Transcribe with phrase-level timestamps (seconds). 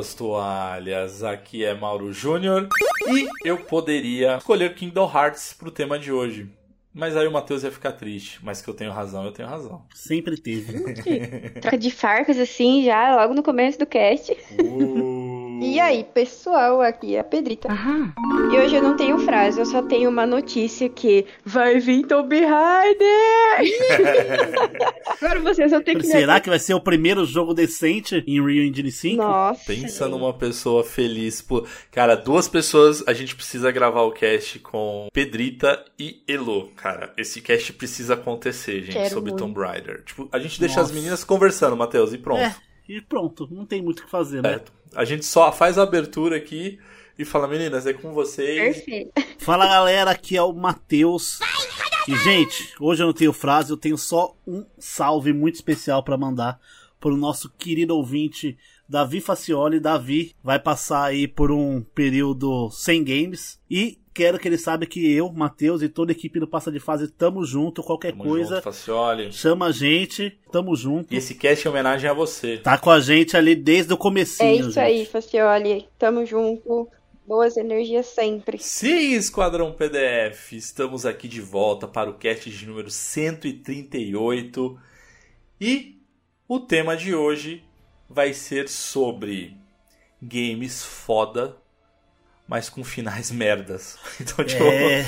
[0.00, 1.22] suas toalhas.
[1.22, 2.68] Aqui é Mauro Júnior
[3.08, 6.48] e eu poderia escolher Kingdom Hearts pro tema de hoje.
[6.92, 8.40] Mas aí o Matheus ia ficar triste.
[8.42, 9.84] Mas que eu tenho razão, eu tenho razão.
[9.94, 10.94] Sempre teve.
[11.60, 14.32] Troca de farpas assim já, logo no começo do cast.
[14.60, 15.09] Uh...
[15.70, 17.70] E aí, pessoal, aqui é a Pedrita.
[17.70, 18.12] Aham.
[18.52, 22.44] E hoje eu não tenho frase, eu só tenho uma notícia que vai vir Tomb
[22.44, 23.06] Raider!
[25.06, 26.04] Agora vocês vão ter que...
[26.04, 29.16] Será que vai ser o primeiro jogo decente em Real Engine 5?
[29.22, 29.64] Nossa.
[29.64, 31.40] Pensa numa pessoa feliz.
[31.40, 36.72] Pô, cara, duas pessoas, a gente precisa gravar o cast com Pedrita e Elo.
[36.74, 39.44] Cara, esse cast precisa acontecer, gente, Quero sobre muito.
[39.44, 40.02] Tomb Raider.
[40.02, 40.94] Tipo, a gente deixa as Nossa.
[40.94, 42.40] meninas conversando, Matheus, e pronto.
[42.40, 42.56] É,
[42.88, 43.46] e pronto.
[43.48, 44.54] Não tem muito o que fazer, né?
[44.54, 46.78] É, a gente só faz a abertura aqui
[47.18, 48.76] e fala, meninas, é com vocês.
[48.76, 49.12] Perfeito.
[49.38, 51.38] Fala galera, aqui é o Matheus.
[52.08, 56.16] E gente, hoje eu não tenho frase, eu tenho só um salve muito especial pra
[56.16, 56.58] mandar
[56.98, 58.58] pro nosso querido ouvinte
[58.90, 59.78] Davi Facioli.
[59.78, 65.12] Davi vai passar aí por um período sem games e quero que ele saiba que
[65.14, 68.56] eu, Matheus e toda a equipe do Passa de Fase tamo junto, qualquer Tamo coisa,
[68.56, 69.32] junto, Facioli.
[69.32, 71.14] chama a gente, tamo junto.
[71.14, 72.58] E esse cast é homenagem a você.
[72.58, 74.78] Tá com a gente ali desde o comecinho, É isso gente.
[74.80, 75.86] aí, Facioli.
[75.96, 76.88] Tamo junto.
[77.24, 78.58] Boas energias sempre.
[78.58, 84.76] Sim, Esquadrão PDF, estamos aqui de volta para o cast de número 138
[85.60, 85.96] e
[86.48, 87.62] o tema de hoje
[88.10, 89.56] vai ser sobre
[90.20, 91.56] games foda,
[92.46, 93.96] mas com finais merdas.
[94.20, 95.06] Então, tipo, É.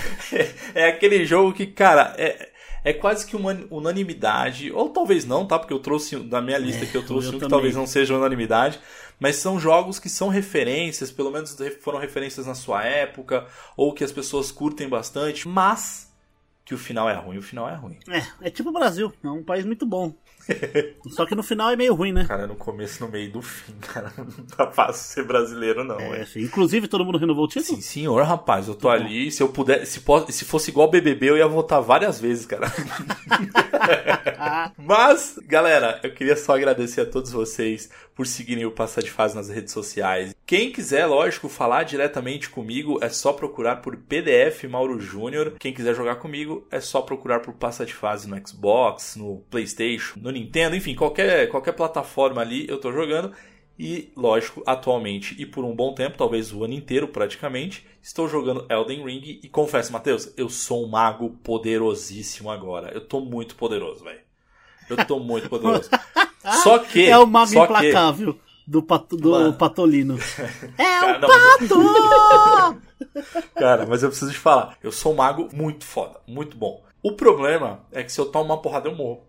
[0.75, 2.51] é aquele jogo que, cara, é,
[2.85, 5.59] é quase que uma unanimidade, ou talvez não, tá?
[5.59, 7.87] Porque eu trouxe da minha lista É, que eu trouxe eu um que talvez não
[7.87, 8.81] seja unanimidade,
[9.19, 13.47] mas são jogos que são referências, pelo menos foram referências na sua época,
[13.77, 16.11] ou que as pessoas curtem bastante, mas
[16.65, 17.99] que o final é ruim, o final é ruim.
[18.09, 20.15] É, é tipo o Brasil, é um país muito bom.
[21.11, 22.25] Só que no final é meio ruim, né?
[22.27, 26.27] Cara, no começo, no meio do fim, cara, não tá fácil ser brasileiro não, É.
[26.37, 27.77] Inclusive, todo mundo renovou o título?
[27.77, 29.31] Sim, senhor, rapaz, eu tô ali.
[29.31, 32.73] Se eu puder, se, se fosse igual BBB, eu ia votar várias vezes, cara.
[34.77, 39.35] Mas, galera, eu queria só agradecer a todos vocês por seguirem o Passa de Fase
[39.35, 40.35] nas redes sociais.
[40.47, 45.55] Quem quiser, lógico, falar diretamente comigo, é só procurar por PDF Mauro Júnior.
[45.59, 50.19] Quem quiser jogar comigo, é só procurar por Passa de Fase no Xbox, no PlayStation,
[50.21, 53.33] no Nintendo, enfim, qualquer, qualquer plataforma ali eu tô jogando.
[53.79, 58.67] E, lógico, atualmente e por um bom tempo, talvez o ano inteiro praticamente, estou jogando
[58.71, 59.41] Elden Ring.
[59.43, 62.93] E confesso, Matheus, eu sou um mago poderosíssimo agora.
[62.93, 64.21] Eu tô muito poderoso, velho.
[64.91, 65.89] Eu tô muito poderoso.
[66.63, 67.07] Só que.
[67.07, 69.53] é o mago só que- implacável do, pato, do Mano.
[69.55, 70.19] Patolino.
[70.77, 72.83] É o não, mas pato!
[73.55, 74.77] Cara, mas eu preciso te falar.
[74.83, 76.83] Eu sou um mago muito foda, muito bom.
[77.03, 79.25] O problema é que se eu tomo uma porrada, eu morro.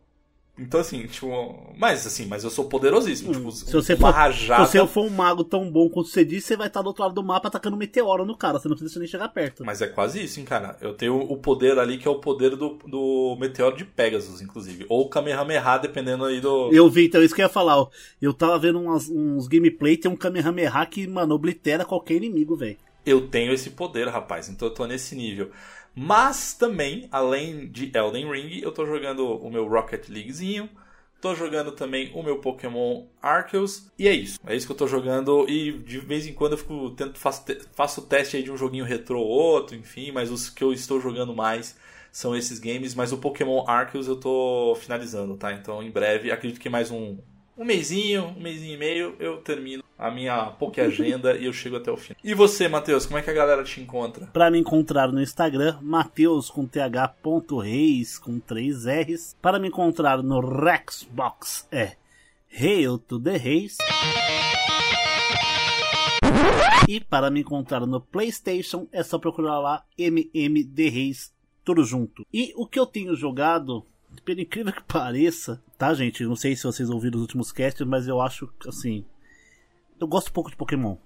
[0.57, 1.73] Então, assim, tipo.
[1.77, 3.33] Mas, assim, mas eu sou poderosíssimo.
[3.33, 4.65] Tipo, Hum, Se você, uma for, rajada.
[4.67, 7.01] se você for um mago tão bom quanto você disse, você vai estar do outro
[7.01, 8.59] lado do mapa atacando um meteoro no cara.
[8.59, 9.65] Você não precisa nem chegar perto.
[9.65, 10.77] Mas é quase isso, hein, cara.
[10.79, 14.85] Eu tenho o poder ali que é o poder do, do meteoro de Pegasus, inclusive.
[14.89, 16.69] Ou Kamehameha, dependendo aí do.
[16.71, 17.79] Eu vi, então, isso que eu ia falar.
[17.79, 17.87] ó.
[18.21, 22.77] Eu tava vendo umas- uns gameplay, tem um Kamehameha que, mano, oblitera qualquer inimigo, velho.
[23.05, 24.49] Eu tenho esse poder, rapaz.
[24.49, 25.49] Então eu tô nesse nível.
[25.95, 30.69] Mas também, além de Elden Ring, eu tô jogando o meu Rocket Leaguezinho.
[31.21, 33.87] Tô jogando também o meu Pokémon Arceus.
[33.97, 34.37] E é isso.
[34.45, 35.45] É isso que eu tô jogando.
[35.47, 38.83] E de vez em quando eu fico tento, faço, o teste aí de um joguinho
[38.83, 40.11] retrô ou outro, enfim.
[40.11, 41.77] Mas os que eu estou jogando mais
[42.11, 42.93] são esses games.
[42.93, 45.53] Mas o Pokémon Arceus eu tô finalizando, tá?
[45.53, 47.17] Então em breve, acredito que mais um,
[47.57, 51.77] um mêsinho, um mêsinho e meio, eu termino a minha Poké Agenda e eu chego
[51.77, 52.15] até o fim.
[52.23, 54.25] E você, Matheus, como é que a galera te encontra?
[54.27, 59.35] Pra me encontrar no Instagram, Mateus com th.reis com 3 R's.
[59.41, 61.93] Para me encontrar no Rexbox é
[62.51, 63.77] Hail to the Reis.
[66.87, 71.33] E para me encontrar no PlayStation é só procurar lá MMD Reis,
[71.63, 72.25] tudo junto.
[72.33, 73.85] E o que eu tenho jogado,
[74.21, 76.23] pelo incrível que pareça, tá gente?
[76.25, 79.05] Não sei se vocês ouviram os últimos casts, mas eu acho assim.
[79.99, 80.97] Eu gosto pouco de Pokémon.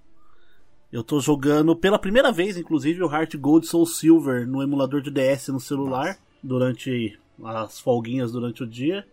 [0.90, 5.10] Eu tô jogando pela primeira vez, inclusive, o Heart Gold Soul Silver no emulador de
[5.10, 9.06] DS no celular durante as folguinhas durante o dia.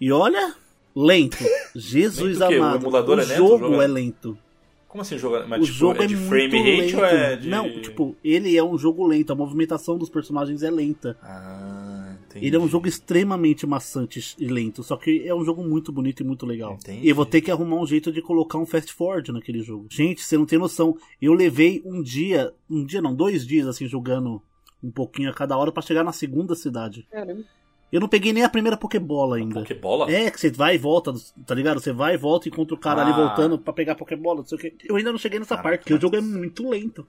[0.00, 0.54] E olha,
[0.94, 1.44] lento.
[1.74, 2.58] Jesus Lento o quê?
[2.58, 2.82] O amado.
[2.82, 4.38] emulador o é lento, jogo é lento.
[4.86, 5.46] Como assim jogar?
[5.46, 6.96] Mas o tipo, jogo é é, de muito frame rate lento.
[6.98, 7.48] ou é de.
[7.48, 9.32] Não, tipo, ele é um jogo lento.
[9.32, 11.16] A movimentação dos personagens é lenta.
[11.22, 11.99] Ah,
[12.30, 12.46] entendi.
[12.46, 16.22] Ele é um jogo extremamente maçante e lento, só que é um jogo muito bonito
[16.22, 16.74] e muito legal.
[16.74, 17.06] Entendi.
[17.06, 19.86] E eu vou ter que arrumar um jeito de colocar um fast forward naquele jogo.
[19.90, 20.96] Gente, você não tem noção.
[21.20, 24.40] Eu levei um dia, um dia não, dois dias assim jogando
[24.82, 27.06] um pouquinho a cada hora pra chegar na segunda cidade.
[27.10, 27.44] Caramba.
[27.92, 29.60] Eu não peguei nem a primeira Pokébola ainda.
[29.60, 30.08] Pokébola?
[30.12, 31.12] É, que você vai e volta,
[31.44, 31.80] tá ligado?
[31.80, 33.16] Você vai e volta e encontra o cara ali Ah.
[33.16, 34.74] voltando pra pegar Pokébola, não sei o que.
[34.88, 37.04] Eu ainda não cheguei nessa Caraca, parte, porque o jogo é muito lento.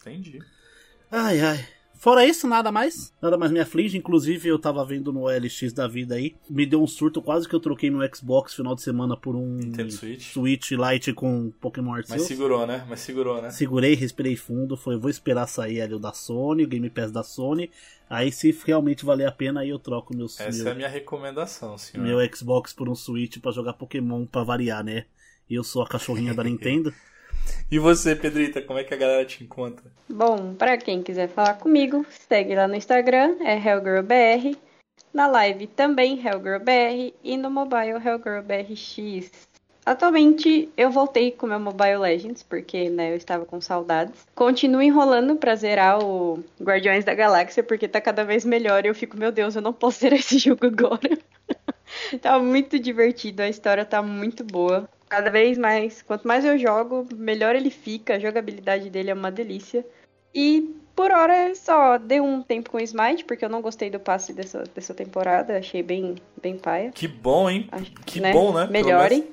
[0.00, 0.38] Entendi.
[1.10, 1.66] Ai, ai.
[2.00, 3.12] Fora isso, nada mais.
[3.20, 3.98] Nada mais me aflige.
[3.98, 6.34] Inclusive, eu tava vendo no LX da vida aí.
[6.48, 9.56] Me deu um surto, quase que eu troquei meu Xbox final de semana por um
[9.56, 10.32] Nintendo Switch.
[10.32, 12.26] Switch Lite com Pokémon Mas Arceus.
[12.26, 12.86] segurou, né?
[12.88, 13.50] Mas segurou, né?
[13.50, 14.78] Segurei, respirei fundo.
[14.78, 17.70] Foi, vou esperar sair ali o da Sony, o Game Pass da Sony.
[18.08, 20.88] Aí, se realmente valer a pena, aí eu troco meu, Essa meu, é a minha
[20.88, 22.02] recomendação, senhor.
[22.02, 25.04] meu Xbox por um Switch pra jogar Pokémon pra variar, né?
[25.50, 26.94] Eu sou a cachorrinha da Nintendo.
[27.70, 29.84] E você, Pedrita, como é que a galera te encontra?
[30.08, 34.56] Bom, pra quem quiser falar comigo, segue lá no Instagram, é HellGirlBR.
[35.14, 37.14] Na live também, HellGirlBR.
[37.22, 39.50] E no mobile, HellGirlBRX.
[39.84, 44.26] Atualmente, eu voltei com meu Mobile Legends, porque né, eu estava com saudades.
[44.34, 48.84] Continuo enrolando pra zerar o Guardiões da Galáxia, porque tá cada vez melhor.
[48.84, 51.18] E eu fico, meu Deus, eu não posso zerar esse jogo agora.
[52.20, 54.88] tá muito divertido, a história tá muito boa.
[55.10, 59.30] Cada vez mais, quanto mais eu jogo, melhor ele fica, a jogabilidade dele é uma
[59.30, 59.84] delícia.
[60.32, 63.90] E por hora é só dei um tempo com o Smite, porque eu não gostei
[63.90, 66.92] do passe dessa, dessa temporada, achei bem, bem paia.
[66.92, 67.68] Que bom, hein?
[67.72, 68.68] Acho, Que bom, né?
[68.68, 69.28] Pelo Melhore.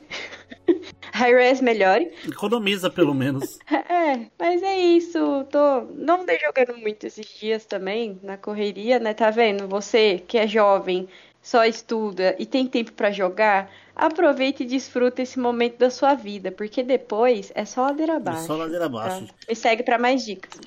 [1.13, 2.11] High-res melhore.
[2.27, 3.57] Economiza, pelo menos.
[3.89, 5.43] É, mas é isso.
[5.49, 5.81] Tô.
[5.95, 9.13] Não andei jogando muito esses dias também, na correria, né?
[9.13, 9.67] Tá vendo?
[9.67, 11.07] Você que é jovem,
[11.47, 16.51] só estuda e tem tempo pra jogar, aproveita e desfruta esse momento da sua vida,
[16.51, 18.47] porque depois é só ladeira abaixo.
[18.47, 19.27] só ladeira abaixo.
[19.27, 19.33] tá?
[19.47, 20.59] Me segue pra mais dicas.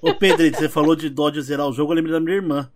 [0.00, 2.70] Ô Pedrito, você falou de dó de zerar o jogo, eu lembrei da minha irmã.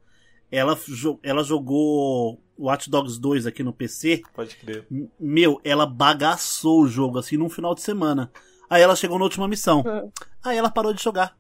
[0.53, 4.21] Ela, jo- ela jogou Watch Dogs 2 aqui no PC.
[4.35, 4.87] Pode crer.
[5.19, 8.31] Meu, ela bagaçou o jogo assim num final de semana.
[8.69, 9.79] Aí ela chegou na última missão.
[9.87, 10.11] Uhum.
[10.45, 11.35] Aí ela parou de jogar.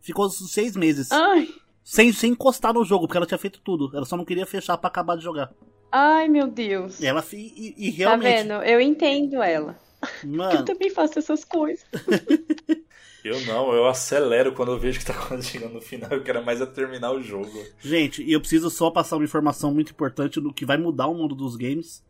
[0.00, 1.10] Ficou seis meses.
[1.12, 1.48] Ai,
[1.90, 3.90] Sem, sem encostar no jogo, porque ela tinha feito tudo.
[3.96, 5.50] Ela só não queria fechar pra acabar de jogar.
[5.90, 7.00] ai meu Deus.
[7.00, 8.42] E ela e, e Tá realmente.
[8.42, 8.52] vendo?
[8.62, 9.74] Eu entendo ela.
[10.22, 11.86] Eu Mano, também faço essas coisas.
[13.24, 16.10] Eu não, eu acelero quando eu vejo que tá quase chegando no final.
[16.12, 17.50] Eu quero mais é terminar o jogo.
[17.80, 21.14] gente, e eu preciso só passar uma informação muito importante do que vai mudar o
[21.14, 22.02] mundo dos games.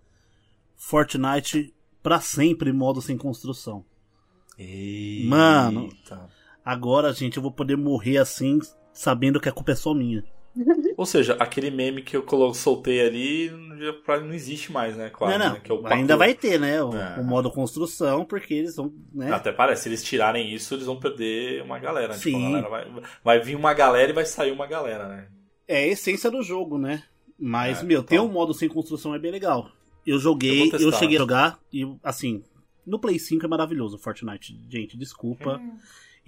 [0.76, 1.72] Fortnite
[2.02, 3.84] pra sempre modo sem construção.
[4.58, 5.28] Eita.
[5.28, 5.88] Mano.
[6.64, 8.58] Agora, gente, eu vou poder morrer assim,
[8.98, 10.24] sabendo que a culpa é só minha.
[10.96, 15.08] Ou seja, aquele meme que eu soltei ali não existe mais, né?
[15.08, 15.54] Claro, não, não.
[15.54, 15.60] né?
[15.62, 16.82] Que é o Ainda vai ter, né?
[16.82, 17.20] O, É.
[17.20, 18.92] o modo construção, porque eles vão.
[19.14, 19.30] Né?
[19.32, 22.14] Até parece, se eles tirarem isso, eles vão perder uma galera.
[22.14, 22.18] né?
[22.18, 22.52] Tipo, a Sim.
[22.52, 25.28] galera vai, vai vir uma galera e vai sair uma galera, né?
[25.68, 27.04] É a essência do jogo, né?
[27.38, 28.28] Mas, É, meu, ter total.
[28.28, 29.70] um modo sem construção é bem legal.
[30.04, 30.98] Eu Eu joguei, eu, testar.
[30.98, 32.42] cheguei a jogar e, assim,
[32.84, 34.58] no Play 5 é maravilhoso o Fortnite.
[34.68, 35.58] Gente, desculpa.
[35.58, 35.78] Hum.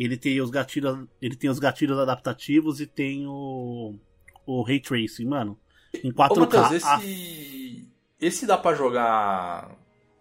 [0.03, 3.99] Ele tem os gatilhos, ele tem os gatilhos adaptativos e tem o
[4.47, 5.59] o ray tracing, mano.
[6.03, 6.39] Em Ô, 4K.
[6.41, 7.89] Matheus, ah, esse.
[8.19, 9.77] Esse dá pra jogar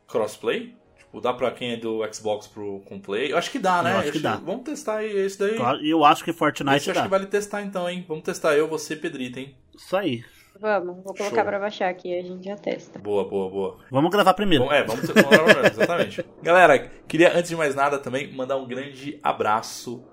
[0.05, 0.75] crossplay?
[0.97, 3.31] Tipo, dá pra quem é do Xbox pro com Play?
[3.31, 3.93] Eu acho que dá, né?
[3.93, 4.35] Eu acho que dá.
[4.35, 5.57] Vamos testar aí esse daí.
[5.89, 6.99] eu acho que Fortnite esse eu dá.
[6.99, 8.05] acho que vale testar então, hein?
[8.07, 9.55] Vamos testar eu, você e Pedrita, hein?
[9.75, 10.23] Isso aí.
[10.59, 11.45] Vamos, vou colocar Show.
[11.45, 12.99] pra baixar aqui, a gente já testa.
[12.99, 13.77] Boa, boa, boa.
[13.89, 14.65] Vamos gravar primeiro.
[14.65, 15.23] Bom, é, vamos, vamos
[15.55, 16.25] lá, exatamente.
[16.43, 20.03] Galera, queria antes de mais nada também mandar um grande abraço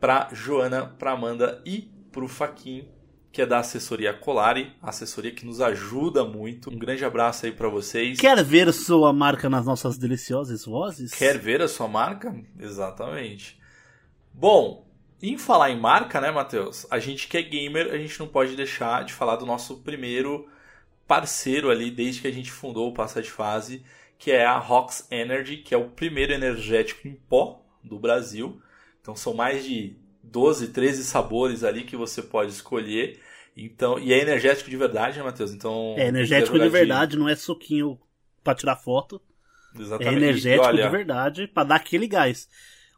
[0.00, 2.88] pra Joana, pra Amanda e pro Faquin,
[3.30, 6.70] que é da assessoria Colari, assessoria que nos ajuda muito.
[6.70, 8.18] Um grande abraço aí pra vocês.
[8.18, 11.12] Quer ver sua marca nas nossas deliciosas vozes?
[11.12, 12.34] Quer ver a sua marca?
[12.58, 13.60] Exatamente.
[14.32, 14.89] Bom,
[15.22, 16.86] em falar em marca, né, Matheus?
[16.90, 20.48] A gente que é gamer, a gente não pode deixar de falar do nosso primeiro
[21.06, 23.84] parceiro ali, desde que a gente fundou o Passa de Fase,
[24.18, 28.60] que é a Rox Energy, que é o primeiro energético em pó do Brasil.
[29.00, 33.20] Então são mais de 12, 13 sabores ali que você pode escolher.
[33.56, 35.52] Então, e é energético de verdade, né, Matheus?
[35.52, 37.98] Então, É energético quem de verdade, não é suquinho
[38.44, 39.20] pra tirar foto.
[39.74, 40.16] É Exatamente.
[40.16, 42.48] energético E olha, de verdade pra dar aquele gás.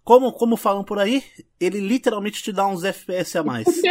[0.04, 1.22] Como, como falam por aí,
[1.60, 3.66] ele literalmente te dá uns FPS a mais.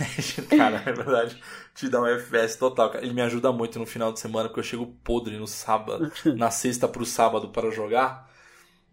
[0.50, 1.36] Cara, é verdade.
[1.74, 2.92] Te dá um FPS total.
[2.96, 6.50] Ele me ajuda muito no final de semana, porque eu chego podre no sábado, na
[6.50, 8.32] sexta pro sábado para jogar.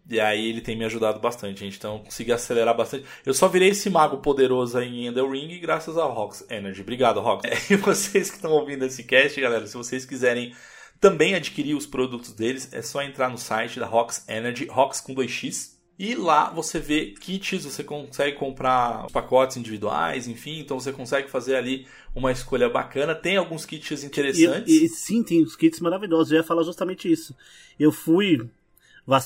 [0.08, 1.76] E aí ele tem me ajudado bastante, gente.
[1.78, 3.06] Então eu consegui acelerar bastante.
[3.24, 6.82] Eu só virei esse mago poderoso aí em Ender Ring graças ao Rox Energy.
[6.82, 7.70] Obrigado, Rox.
[7.70, 10.54] E vocês que estão ouvindo esse cast, galera, se vocês quiserem
[11.00, 15.14] também adquirir os produtos deles, é só entrar no site da Rox Energy, Rox com
[15.14, 15.81] 2x.
[16.04, 21.54] E lá você vê kits, você consegue comprar pacotes individuais, enfim, então você consegue fazer
[21.54, 23.14] ali uma escolha bacana.
[23.14, 24.72] Tem alguns kits interessantes.
[24.72, 26.32] E, e sim, tem os kits maravilhosos.
[26.32, 27.36] Eu ia falar justamente isso.
[27.78, 28.50] Eu fui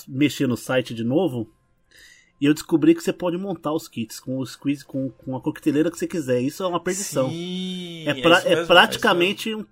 [0.07, 1.51] mexer no site de novo
[2.41, 5.41] E eu descobri que você pode montar os kits com os quiz com, com a
[5.41, 6.41] coqueteleira que você quiser.
[6.43, 7.31] Isso é uma perdição.
[7.31, 9.65] Sim, é, pra, isso é mesmo, praticamente um,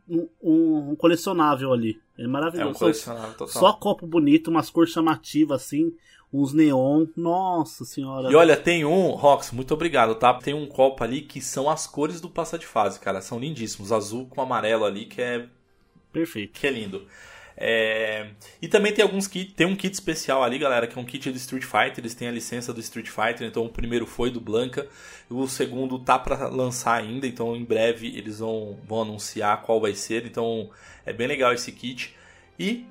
[0.43, 2.01] um- um colecionável ali.
[2.17, 2.71] É É maravilhoso.
[2.71, 3.49] um colecionável total.
[3.49, 5.93] Só copo bonito, umas cores chamativas assim,
[6.35, 7.07] uns neon.
[7.17, 8.31] Nossa senhora.
[8.31, 10.35] E olha, tem um, Rox, muito obrigado, tá?
[10.35, 13.21] Tem um copo ali que são as cores do passa de fase, cara.
[13.21, 13.93] São lindíssimos.
[13.93, 15.47] Azul com amarelo ali, que é,
[16.13, 16.59] Perfeito.
[16.59, 17.07] que é lindo.
[17.57, 19.55] É, E também tem alguns kits.
[19.55, 21.99] Tem um kit especial ali, galera, que é um kit do Street Fighter.
[21.99, 23.47] Eles têm a licença do Street Fighter.
[23.47, 24.89] Então o primeiro foi do Blanca.
[25.31, 27.29] O segundo tá pra lançar ainda.
[27.29, 30.27] Então em breve eles vão, vão anunciar qual vai ser.
[30.27, 30.69] Então
[31.07, 32.17] é bem legal esse kit.
[32.59, 32.85] E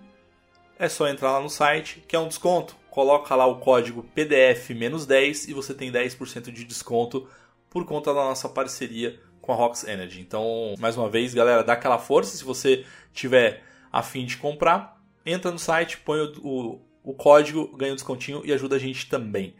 [0.79, 2.82] é só entrar lá no site, que é um desconto.
[2.93, 7.27] Coloca lá o código PDF-10 e você tem 10% de desconto
[7.67, 10.21] por conta da nossa parceria com a Rox Energy.
[10.21, 12.37] Então, mais uma vez, galera, dá aquela força.
[12.37, 17.75] Se você tiver a fim de comprar, entra no site, põe o, o, o código,
[17.75, 19.55] ganha um descontinho e ajuda a gente também.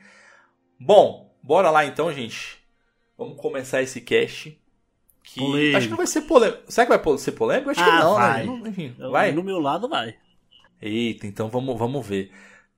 [0.80, 2.60] Bom, bora lá então, gente.
[3.18, 4.56] Vamos começar esse cast.
[5.24, 5.78] Que Polêmico.
[5.78, 6.72] acho que não vai ser polêmico.
[6.72, 7.72] Será que vai ser polêmico?
[7.72, 8.46] Acho que Ah, não, vai.
[8.46, 8.70] né?
[8.70, 9.32] Enfim, Eu- vai.
[9.32, 10.14] No meu lado vai.
[10.80, 12.32] Eita, então vamos, vamos ver.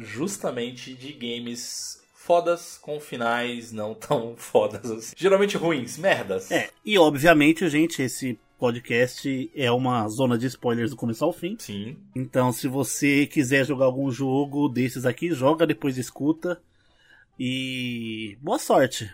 [0.00, 5.14] Justamente de games fodas com finais não tão fodas assim.
[5.16, 6.50] Geralmente ruins, merdas.
[6.50, 11.56] É, e obviamente, gente, esse podcast é uma zona de spoilers do começo ao fim.
[11.58, 11.96] Sim.
[12.14, 16.60] Então, se você quiser jogar algum jogo desses aqui, joga, depois escuta.
[17.38, 19.10] E boa sorte.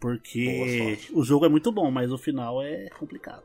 [0.00, 1.12] Porque Boa sorte.
[1.12, 3.42] o jogo é muito bom, mas o final é complicado.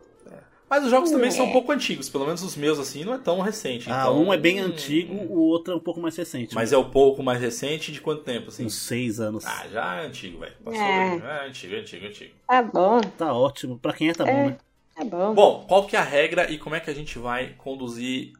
[0.73, 3.19] Mas os jogos também são um pouco antigos, pelo menos os meus assim, não é
[3.19, 3.91] tão recente.
[3.91, 6.55] Ah, então- um é bem antigo, o outro é um pouco mais recente.
[6.55, 8.65] Mas é o pouco mais recente de quanto tempo, assim?
[8.65, 9.45] Uns seis anos.
[9.45, 10.55] Ah, já é antigo, velho.
[10.65, 11.19] Passou, É.
[11.19, 12.33] já é antigo, antigo, antigo.
[12.47, 13.77] Tá bom, Tá ótimo.
[13.77, 14.47] Pra quem é, tá bom, É.
[14.47, 14.57] né?
[14.95, 15.33] tá bom.
[15.35, 18.33] Bom, qual que é a regra e como é que a gente vai conduzir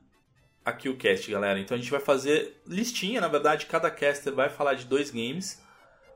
[0.66, 1.60] aqui o cast, galera?
[1.60, 5.62] Então a gente vai fazer listinha, na verdade, cada caster vai falar de dois games.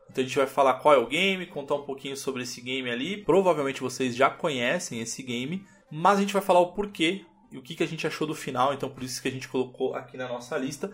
[0.10, 2.90] Então a gente vai falar qual é o game, contar um pouquinho sobre esse game
[2.90, 3.18] ali.
[3.18, 7.62] Provavelmente vocês já conhecem esse game, mas a gente vai falar o porquê e o
[7.62, 10.18] que, que a gente achou do final, então por isso que a gente colocou aqui
[10.18, 10.92] na nossa lista.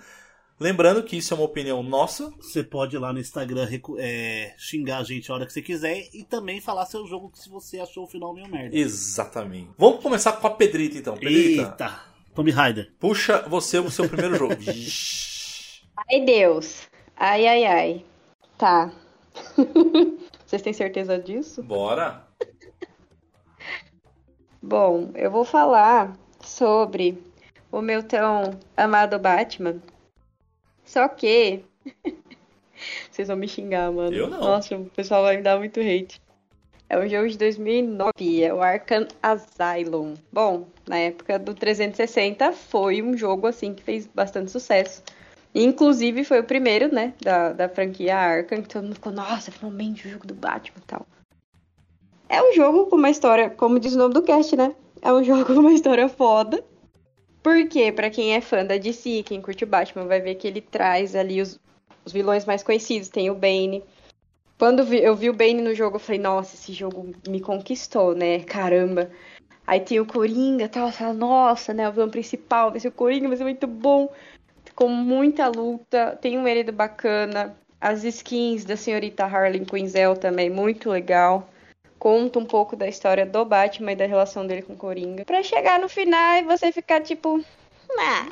[0.59, 4.99] Lembrando que isso é uma opinião nossa, Você pode ir lá no Instagram é, xingar
[4.99, 7.79] a gente a hora que você quiser e também falar seu jogo que se você
[7.79, 8.75] achou o final meio merda.
[8.75, 9.71] Exatamente.
[9.77, 11.15] Vamos começar com a Pedrita então.
[11.17, 11.99] Pedrita, Eita!
[12.35, 12.91] Tomb Raider.
[12.99, 14.55] puxa você o seu primeiro jogo.
[16.09, 16.87] Ai, Deus.
[17.15, 18.05] Ai, ai, ai.
[18.57, 18.91] Tá.
[20.45, 21.61] Vocês têm certeza disso?
[21.63, 22.27] Bora.
[24.65, 27.21] Bom, eu vou falar sobre
[27.69, 29.75] o meu tão amado Batman.
[30.85, 31.65] Só que.
[33.11, 34.15] Vocês vão me xingar, mano.
[34.15, 34.39] Eu não.
[34.39, 36.21] Nossa, o pessoal vai me dar muito hate.
[36.87, 40.13] É um jogo de 2009, é o Arkham Asylum.
[40.31, 45.03] Bom, na época do 360 foi um jogo assim que fez bastante sucesso.
[45.53, 50.07] Inclusive foi o primeiro, né, da, da franquia Arkham, que todo mundo ficou, nossa, finalmente
[50.07, 51.05] o jogo do Batman e tal.
[52.33, 54.75] É um jogo com uma história, como diz o nome do cast, né?
[55.03, 56.63] É um jogo com uma história foda.
[57.43, 60.59] Porque, pra quem é fã da DC, quem curte o Batman, vai ver que ele
[60.59, 61.59] traz ali os,
[62.03, 63.07] os vilões mais conhecidos.
[63.07, 63.83] Tem o Bane.
[64.57, 68.15] Quando vi- eu vi o Bane no jogo, eu falei, nossa, esse jogo me conquistou,
[68.15, 68.39] né?
[68.39, 69.11] Caramba.
[69.67, 71.87] Aí tem o Coringa tal, você fala, nossa, né?
[71.87, 74.11] O vilão principal vai ser o Coringa, vai ser muito bom.
[74.73, 77.55] Com muita luta, tem um enredo bacana.
[77.79, 81.47] As skins da senhorita Harley Quinzel também, muito legal.
[82.03, 85.23] Conta um pouco da história do Batman e da relação dele com o Coringa.
[85.23, 87.37] Pra chegar no final e você ficar tipo.
[87.37, 88.29] Né?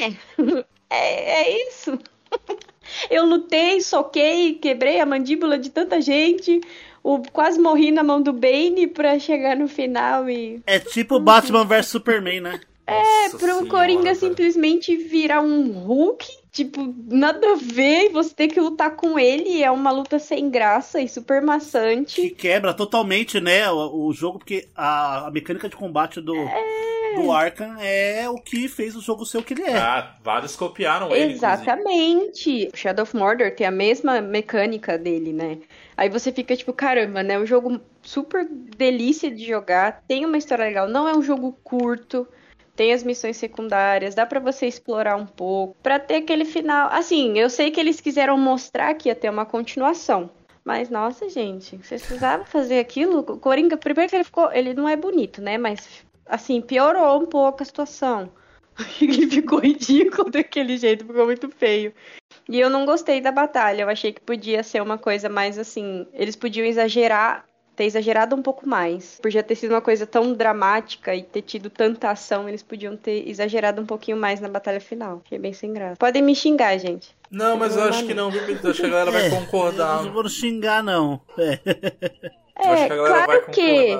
[0.00, 0.06] É,
[0.88, 1.98] é, é isso.
[3.10, 6.62] Eu lutei, soquei, quebrei a mandíbula de tanta gente.
[7.02, 10.62] O, quase morri na mão do Bane pra chegar no final e.
[10.66, 12.60] É tipo Batman vs Superman, né?
[12.86, 14.14] É, Nossa pro senhora, Coringa cara.
[14.14, 19.60] simplesmente virar um Hulk, tipo, nada a ver, e você ter que lutar com ele,
[19.60, 22.30] é uma luta sem graça e super Que maçante.
[22.30, 26.32] quebra totalmente, né, o, o jogo, porque a, a mecânica de combate do,
[27.16, 29.76] do Arkham é o que fez o jogo ser o que ele é.
[29.76, 31.32] Ah, vários copiaram ele.
[31.32, 32.70] Exatamente.
[32.72, 35.58] O Shadow of Mordor tem a mesma mecânica dele, né?
[35.96, 37.36] Aí você fica tipo, caramba, né?
[37.36, 42.28] Um jogo super delícia de jogar, tem uma história legal, não é um jogo curto
[42.76, 46.88] tem as missões secundárias, dá para você explorar um pouco, para ter aquele final.
[46.90, 50.30] Assim, eu sei que eles quiseram mostrar que ia ter uma continuação,
[50.64, 53.20] mas nossa, gente, vocês precisavam fazer aquilo?
[53.20, 57.26] O Coringa, primeiro que ele ficou, ele não é bonito, né, mas assim, piorou um
[57.26, 58.30] pouco a situação.
[59.00, 61.92] ele ficou ridículo daquele jeito, ficou muito feio.
[62.48, 66.06] E eu não gostei da batalha, eu achei que podia ser uma coisa mais assim,
[66.12, 69.18] eles podiam exagerar ter exagerado um pouco mais.
[69.20, 72.96] Por já ter sido uma coisa tão dramática e ter tido tanta ação, eles podiam
[72.96, 75.20] ter exagerado um pouinho mais na batalha final.
[75.24, 75.96] Fiquei bem sem graça.
[75.96, 77.14] Podem me xingar, gente.
[77.30, 79.98] Não, mas eu acho que não, viu, Acho que a galera vai é, concordar.
[79.98, 81.20] Eu não vou xingar, não.
[82.56, 83.98] É, é claro que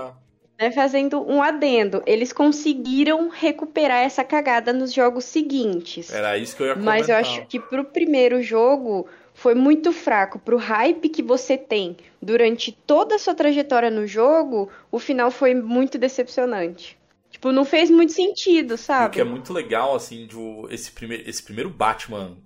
[0.59, 6.13] né, fazendo um adendo, eles conseguiram recuperar essa cagada nos jogos seguintes.
[6.13, 6.99] Era isso que eu ia comentar.
[6.99, 9.09] Mas eu acho que pro primeiro jogo
[9.45, 14.71] foi muito fraco pro hype que você tem durante toda a sua trajetória no jogo,
[14.91, 16.97] o final foi muito decepcionante.
[17.29, 19.09] Tipo, não fez muito sentido, sabe?
[19.09, 22.39] o que é muito legal, assim, do, esse, primeir, esse primeiro Batman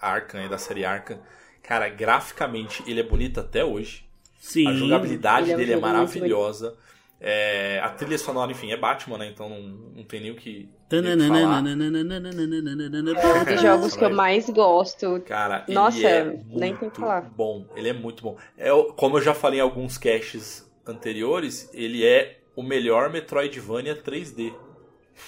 [0.00, 1.20] Arkham, da série Arkham,
[1.62, 4.04] cara, graficamente ele é bonito até hoje.
[4.40, 4.66] Sim.
[4.66, 6.76] A jogabilidade é dele é maravilhosa.
[7.24, 9.28] É, a trilha sonora, enfim, é Batman, né?
[9.28, 10.68] Então não, não tem nem o que.
[13.20, 15.22] É um dos jogos que eu mais gosto.
[15.24, 17.20] Cara, Nossa, é nem tem que falar.
[17.20, 18.36] Bom, ele é muito bom.
[18.58, 24.52] É, como eu já falei em alguns caches anteriores, ele é o melhor Metroidvania 3D.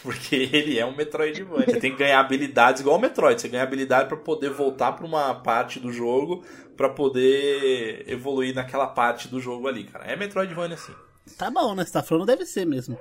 [0.03, 1.67] Porque ele é um Metroidvania.
[1.67, 3.41] Você tem que ganhar habilidades igual o Metroid.
[3.41, 6.43] Você ganha habilidade para poder voltar para uma parte do jogo
[6.77, 10.07] para poder evoluir naquela parte do jogo ali, cara.
[10.07, 10.93] É Metroidvania sim.
[11.39, 11.85] Tá bom, né?
[11.85, 12.99] Você tá falando, deve ser mesmo.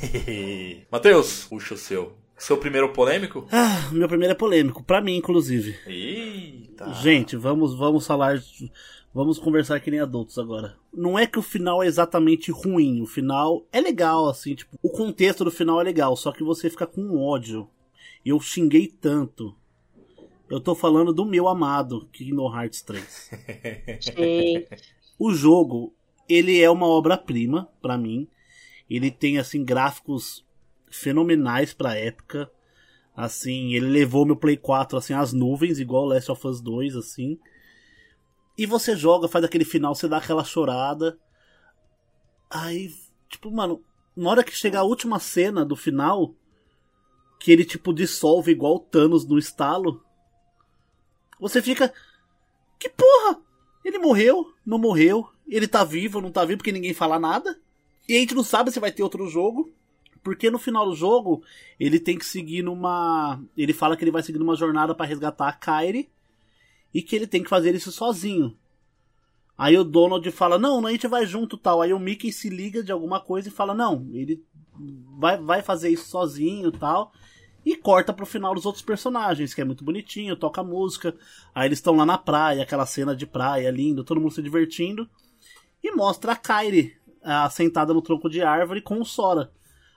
[0.90, 2.16] Matheus, puxa o seu.
[2.38, 3.48] Seu primeiro polêmico?
[3.50, 5.74] Ah, meu primeiro é polêmico, para mim, inclusive.
[5.86, 6.92] Eita.
[6.94, 8.38] Gente, vamos, vamos falar.
[9.14, 10.76] Vamos conversar que nem adultos agora.
[10.92, 14.90] Não é que o final é exatamente ruim, o final é legal, assim, tipo, o
[14.90, 17.66] contexto do final é legal, só que você fica com ódio.
[18.22, 19.56] Eu xinguei tanto.
[20.50, 23.30] Eu tô falando do meu amado Kingdom Hearts 3.
[25.18, 25.94] o jogo,
[26.28, 28.28] ele é uma obra-prima para mim.
[28.88, 30.44] Ele tem assim gráficos
[30.90, 32.50] fenomenais para época.
[33.14, 37.38] Assim, ele levou meu Play 4 assim às nuvens, igual Last of Us 2 assim.
[38.58, 41.18] E você joga, faz aquele final, você dá aquela chorada.
[42.48, 42.92] Aí,
[43.28, 43.82] tipo, mano,
[44.16, 46.34] na hora que chega a última cena do final,
[47.38, 50.02] que ele tipo dissolve igual Thanos no estalo,
[51.38, 51.92] você fica
[52.78, 53.40] que porra?
[53.84, 54.52] Ele morreu?
[54.64, 55.28] Não morreu?
[55.48, 57.58] Ele tá vivo, não tá vivo porque ninguém fala nada.
[58.08, 59.70] E a gente não sabe se vai ter outro jogo.
[60.22, 61.44] Porque no final do jogo,
[61.78, 63.40] ele tem que seguir numa.
[63.56, 66.08] Ele fala que ele vai seguir numa jornada para resgatar a Kairi.
[66.92, 68.56] E que ele tem que fazer isso sozinho.
[69.56, 71.80] Aí o Donald fala, não, a gente vai junto tal.
[71.80, 74.42] Aí o Mickey se liga de alguma coisa e fala, não, ele
[75.16, 77.12] vai, vai fazer isso sozinho tal.
[77.64, 81.14] E corta pro final dos outros personagens, que é muito bonitinho, toca música.
[81.54, 85.08] Aí eles estão lá na praia, aquela cena de praia lindo, todo mundo se divertindo
[85.86, 86.96] e mostra a Kairi
[87.50, 89.50] sentada no tronco de árvore com o Sora.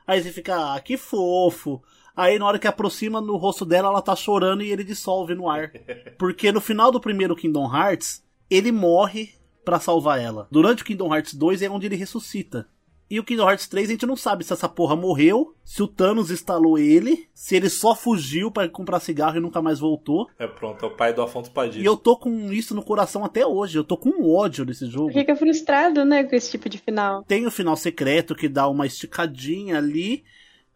[0.05, 1.81] Aí você fica, ah, que fofo.
[2.15, 5.49] Aí na hora que aproxima no rosto dela, ela tá chorando e ele dissolve no
[5.49, 5.71] ar.
[6.17, 10.47] Porque no final do primeiro Kingdom Hearts, ele morre para salvar ela.
[10.51, 12.67] Durante o Kingdom Hearts 2 é onde ele ressuscita.
[13.09, 15.87] E o Kingdom Hearts 3 a gente não sabe se essa porra morreu, se o
[15.87, 20.29] Thanos instalou ele, se ele só fugiu para comprar cigarro e nunca mais voltou.
[20.37, 21.81] É pronto, é o pai do Afonso Padilha.
[21.81, 25.11] E eu tô com isso no coração até hoje, eu tô com ódio desse jogo.
[25.11, 27.23] Fica frustrado, né, com esse tipo de final.
[27.23, 30.23] Tem o final secreto que dá uma esticadinha ali,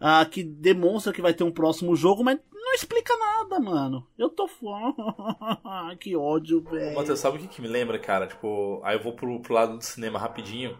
[0.01, 4.07] uh, que demonstra que vai ter um próximo jogo, mas não explica nada, mano.
[4.17, 4.49] Eu tô
[5.99, 6.95] que ódio, velho.
[6.95, 8.25] Matheus, sabe o que, que me lembra, cara?
[8.25, 10.75] Tipo, aí eu vou pro, pro lado do cinema rapidinho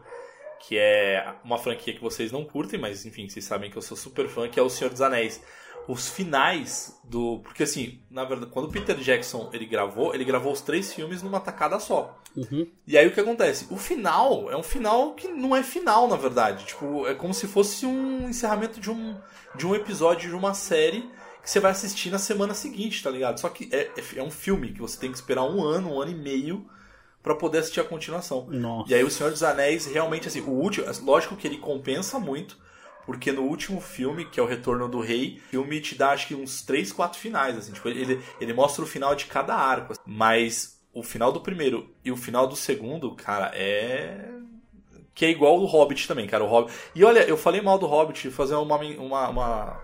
[0.66, 3.98] que é uma franquia que vocês não curtem, mas enfim, vocês sabem que eu sou
[3.98, 5.42] super fã, que é O Senhor dos Anéis.
[5.86, 7.42] Os finais do.
[7.44, 11.22] Porque assim, na verdade, quando o Peter Jackson ele gravou, ele gravou os três filmes
[11.22, 12.18] numa tacada só.
[12.38, 12.66] Uhum.
[12.88, 13.68] E aí o que acontece?
[13.70, 16.64] O final é um final que não é final, na verdade.
[16.64, 19.18] Tipo, é como se fosse um encerramento de um,
[19.56, 21.02] de um episódio de uma série
[21.42, 23.38] que você vai assistir na semana seguinte, tá ligado?
[23.42, 26.02] Só que é, é, é um filme que você tem que esperar um ano, um
[26.02, 26.66] ano e meio
[27.24, 28.46] para poder assistir a continuação.
[28.50, 28.92] Nossa.
[28.92, 32.58] E aí o Senhor dos Anéis realmente assim, o último, lógico que ele compensa muito,
[33.06, 36.28] porque no último filme, que é o Retorno do Rei, o filme te dá acho
[36.28, 39.94] que uns 3, 4 finais assim, tipo, ele ele mostra o final de cada arco,
[40.06, 44.30] mas o final do primeiro e o final do segundo, cara, é
[45.16, 46.44] que é igual o Hobbit também, cara.
[46.44, 46.74] O Hobbit.
[46.96, 49.80] E olha, eu falei mal do Hobbit, fazer uma, uma, uma...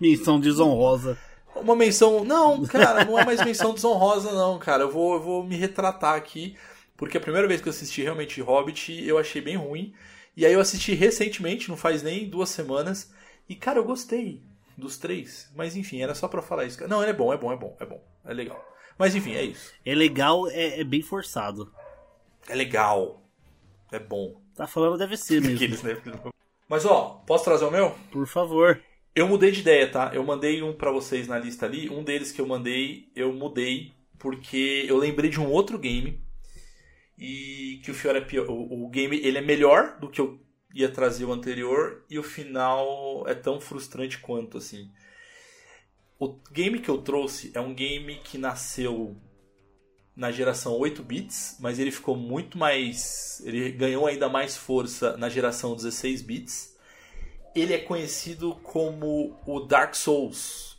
[0.00, 1.18] Menção desonrosa.
[1.60, 2.24] Uma menção.
[2.24, 4.84] Não, cara, não é mais menção desonrosa, não, cara.
[4.84, 6.56] Eu vou, eu vou me retratar aqui.
[6.96, 9.94] Porque a primeira vez que eu assisti realmente Hobbit, eu achei bem ruim.
[10.36, 13.12] E aí eu assisti recentemente, não faz nem duas semanas.
[13.48, 14.42] E, cara, eu gostei
[14.76, 15.50] dos três.
[15.54, 16.86] Mas enfim, era só pra falar isso.
[16.88, 18.02] Não, ele é bom, é bom, é bom, é bom.
[18.24, 18.64] É legal.
[18.96, 19.72] Mas enfim, é isso.
[19.84, 21.72] É legal, é, é bem forçado.
[22.48, 23.22] É legal.
[23.92, 24.40] É bom.
[24.54, 25.56] Tá falando deve ser mesmo.
[25.56, 25.96] Aqueles, né?
[26.68, 27.94] Mas ó, posso trazer o meu?
[28.10, 28.80] Por favor.
[29.18, 30.12] Eu mudei de ideia, tá?
[30.14, 31.90] Eu mandei um para vocês na lista ali.
[31.90, 36.22] Um deles que eu mandei, eu mudei porque eu lembrei de um outro game
[37.18, 38.48] e que o Fiora é pior.
[38.48, 40.38] O, o game ele é melhor do que eu
[40.72, 44.88] ia trazer o anterior e o final é tão frustrante quanto assim.
[46.16, 49.16] O game que eu trouxe é um game que nasceu
[50.14, 55.28] na geração 8 bits, mas ele ficou muito mais, ele ganhou ainda mais força na
[55.28, 56.77] geração 16 bits.
[57.60, 60.76] Ele é conhecido como o Dark Souls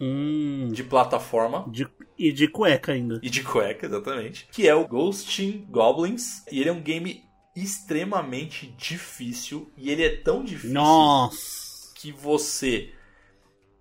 [0.00, 1.86] Hum, de plataforma de-
[2.18, 3.20] e de cueca ainda.
[3.22, 6.44] e de cueca, exatamente, que é o Ghosting Goblins.
[6.50, 7.22] E ele é um game
[7.54, 11.92] extremamente difícil e ele é tão difícil Nossa.
[11.94, 12.92] que você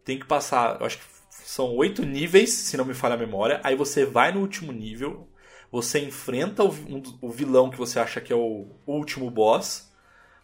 [0.03, 3.61] tem que passar, acho que são oito níveis, se não me falha a memória.
[3.63, 5.27] Aí você vai no último nível,
[5.71, 9.90] você enfrenta o, um o vilão que você acha que é o último boss,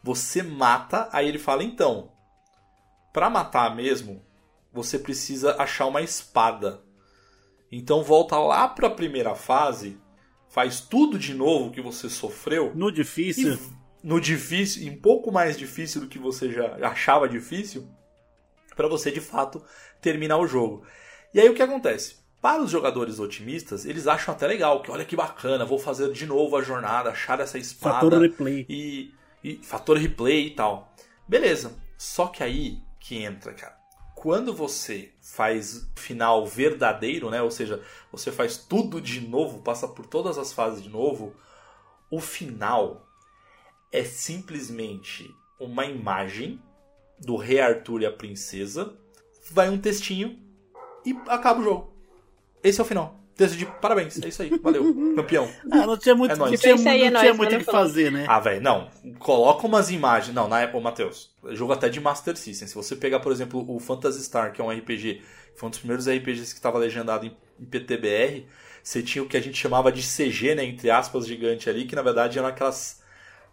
[0.08, 2.14] você mata, aí ele fala então,
[3.12, 4.24] pra matar mesmo,
[4.72, 6.82] você precisa achar uma espada.
[7.70, 10.00] Então volta lá pra primeira fase,
[10.48, 12.72] faz tudo de novo que você sofreu.
[12.74, 13.60] No difícil, E
[14.02, 17.86] no difícil, um pouco mais difícil do que você já achava difícil,
[18.78, 19.62] para você de fato
[20.00, 20.86] terminar o jogo.
[21.34, 22.16] E aí o que acontece?
[22.42, 26.26] Para os jogadores otimistas, eles acham até legal, que olha que bacana, vou fazer de
[26.26, 28.66] novo a jornada, achar essa espada fator replay.
[28.70, 29.12] e,
[29.48, 30.94] e fator replay e tal.
[31.28, 31.78] Beleza.
[31.98, 33.78] Só que aí que entra, cara.
[34.16, 37.42] Quando você faz o final verdadeiro, né?
[37.42, 41.36] Ou seja, você faz tudo de novo, passa por todas as fases de novo,
[42.10, 43.08] o final
[43.92, 46.62] é simplesmente uma imagem
[47.20, 48.96] do rei Arthur e a princesa,
[49.52, 50.40] vai um textinho
[51.06, 51.94] e acaba o jogo.
[52.64, 53.20] Esse é o final.
[53.38, 54.84] Texto de parabéns, é isso aí, valeu,
[55.16, 55.48] campeão.
[55.72, 57.72] Ah, não tinha muito, É não tinha, muito- é não tinha muito o mano, que
[57.72, 58.26] fazer, né?
[58.28, 58.90] Ah, velho, não.
[59.20, 60.34] Coloca umas imagens.
[60.34, 62.68] Não, na época, Matheus, jogo até de Master System.
[62.68, 65.22] Se você pegar, por exemplo, o Phantasy Star, que é um RPG,
[65.56, 68.46] foi um dos primeiros RPGs que estava legendado em, em PTBR,
[68.82, 71.96] você tinha o que a gente chamava de CG, né, entre aspas, gigante ali, que
[71.96, 73.02] na verdade eram aquelas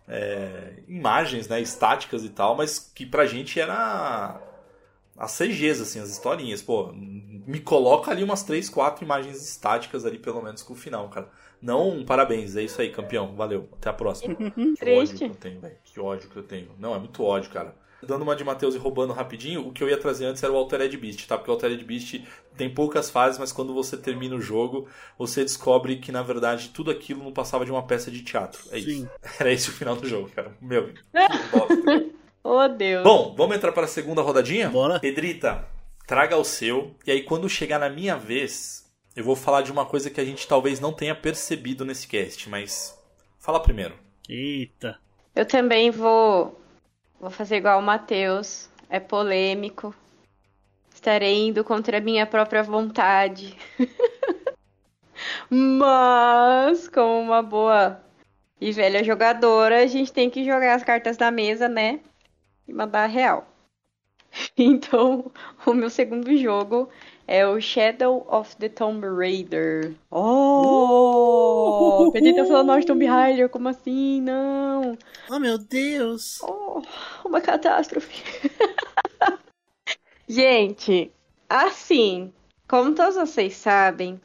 [0.09, 4.41] é, imagens, né, estáticas e tal, mas que pra gente era
[5.17, 6.63] as CGs, assim, as historinhas.
[6.63, 11.09] Pô, me coloca ali umas 3, 4 imagens estáticas ali, pelo menos, com o final,
[11.09, 11.29] cara.
[11.61, 13.35] Não, parabéns, é isso aí, campeão.
[13.35, 14.37] Valeu, até a próxima.
[14.79, 15.77] Que ódio que eu tenho, velho.
[15.85, 16.71] Que ódio que eu tenho.
[16.79, 17.75] Não, é muito ódio, cara.
[18.03, 20.57] Dando uma de Matheus e roubando rapidinho, o que eu ia trazer antes era o
[20.57, 21.39] Altered Beast, tá?
[21.39, 22.21] Porque o Altered Beast
[22.55, 24.87] tem poucas fases, mas quando você termina o jogo,
[25.19, 28.61] você descobre que, na verdade, tudo aquilo não passava de uma peça de teatro.
[28.71, 28.91] É isso.
[28.91, 29.09] Sim.
[29.41, 30.55] Era esse o final do jogo, cara.
[30.61, 31.03] Meu, que
[31.51, 32.14] bosta.
[32.47, 33.03] Oh, Deus.
[33.03, 34.69] Bom, vamos entrar para a segunda rodadinha?
[34.69, 35.01] Bora.
[35.01, 35.67] Pedrita,
[36.07, 36.95] traga o seu.
[37.07, 38.85] E aí, quando chegar na minha vez,
[39.17, 42.51] eu vou falar de uma coisa que a gente talvez não tenha percebido nesse cast,
[42.51, 43.03] mas
[43.39, 43.95] fala primeiro.
[44.29, 45.01] Eita.
[45.35, 46.61] Eu também vou,
[47.19, 48.69] vou fazer igual o Matheus.
[48.91, 49.95] É polêmico.
[50.95, 53.57] Estarei indo contra a minha própria vontade.
[55.49, 58.01] Mas, como uma boa
[58.61, 62.01] e velha jogadora, a gente tem que jogar as cartas na mesa, né?
[62.67, 63.47] E mandar a real.
[64.59, 65.31] Então,
[65.65, 66.89] o meu segundo jogo
[67.27, 69.95] é o Shadow of the Tomb Raider.
[70.11, 72.11] Oh!
[72.13, 74.21] Tá falando mal de Tomb Raider, como assim?
[74.21, 74.99] Não!
[75.31, 76.41] Oh, meu Deus.
[76.43, 76.83] Oh,
[77.25, 78.23] uma catástrofe.
[80.29, 81.13] Gente,
[81.49, 82.33] assim,
[82.69, 84.21] como todos vocês sabem,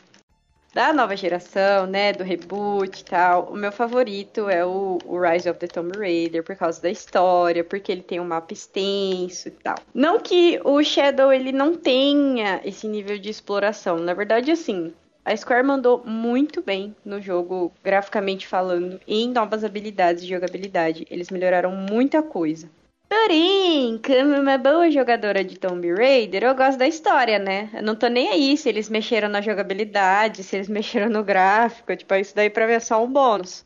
[0.79, 5.49] da nova geração, né, do reboot e tal, o meu favorito é o, o Rise
[5.49, 9.51] of the Tomb Raider por causa da história, porque ele tem um mapa extenso e
[9.51, 9.75] tal.
[9.93, 14.93] Não que o Shadow ele não tenha esse nível de exploração, na verdade, assim,
[15.25, 21.05] a Square mandou muito bem no jogo, graficamente falando, e em novas habilidades de jogabilidade.
[21.11, 22.69] Eles melhoraram muita coisa.
[23.09, 27.69] Porém, como uma boa jogadora de Tomb Raider, eu gosto da história, né?
[27.73, 31.95] Eu não tô nem aí se eles mexeram na jogabilidade, se eles mexeram no gráfico,
[31.95, 33.65] tipo, isso daí pra mim é só um bônus.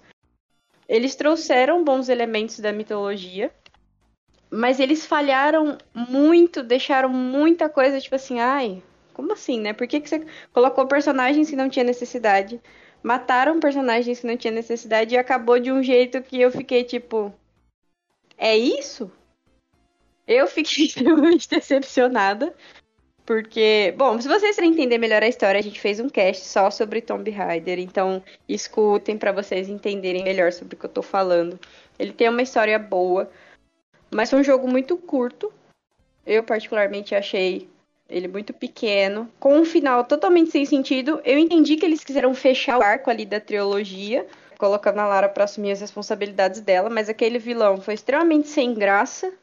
[0.88, 3.52] Eles trouxeram bons elementos da mitologia,
[4.50, 8.82] mas eles falharam muito, deixaram muita coisa, tipo assim, ai,
[9.14, 9.74] como assim, né?
[9.74, 12.62] Por que, que você colocou personagens que não tinha necessidade?
[13.04, 17.34] mataram personagens que não tinha necessidade e acabou de um jeito que eu fiquei tipo.
[18.38, 19.12] É isso?
[20.28, 22.54] Eu fiquei extremamente decepcionada.
[23.26, 26.70] Porque, bom, se vocês querem entender melhor a história, a gente fez um cast só
[26.70, 31.58] sobre Tomb Raider, então escutem para vocês entenderem melhor sobre o que eu tô falando.
[31.98, 33.32] Ele tem uma história boa,
[34.12, 35.54] mas foi um jogo muito curto.
[36.26, 37.70] Eu particularmente achei
[38.10, 41.22] ele muito pequeno, com um final totalmente sem sentido.
[41.24, 45.46] Eu entendi que eles quiseram fechar o arco ali da trilogia, colocando a Lara para
[45.46, 49.34] assumir as responsabilidades dela, mas aquele vilão foi extremamente sem graça,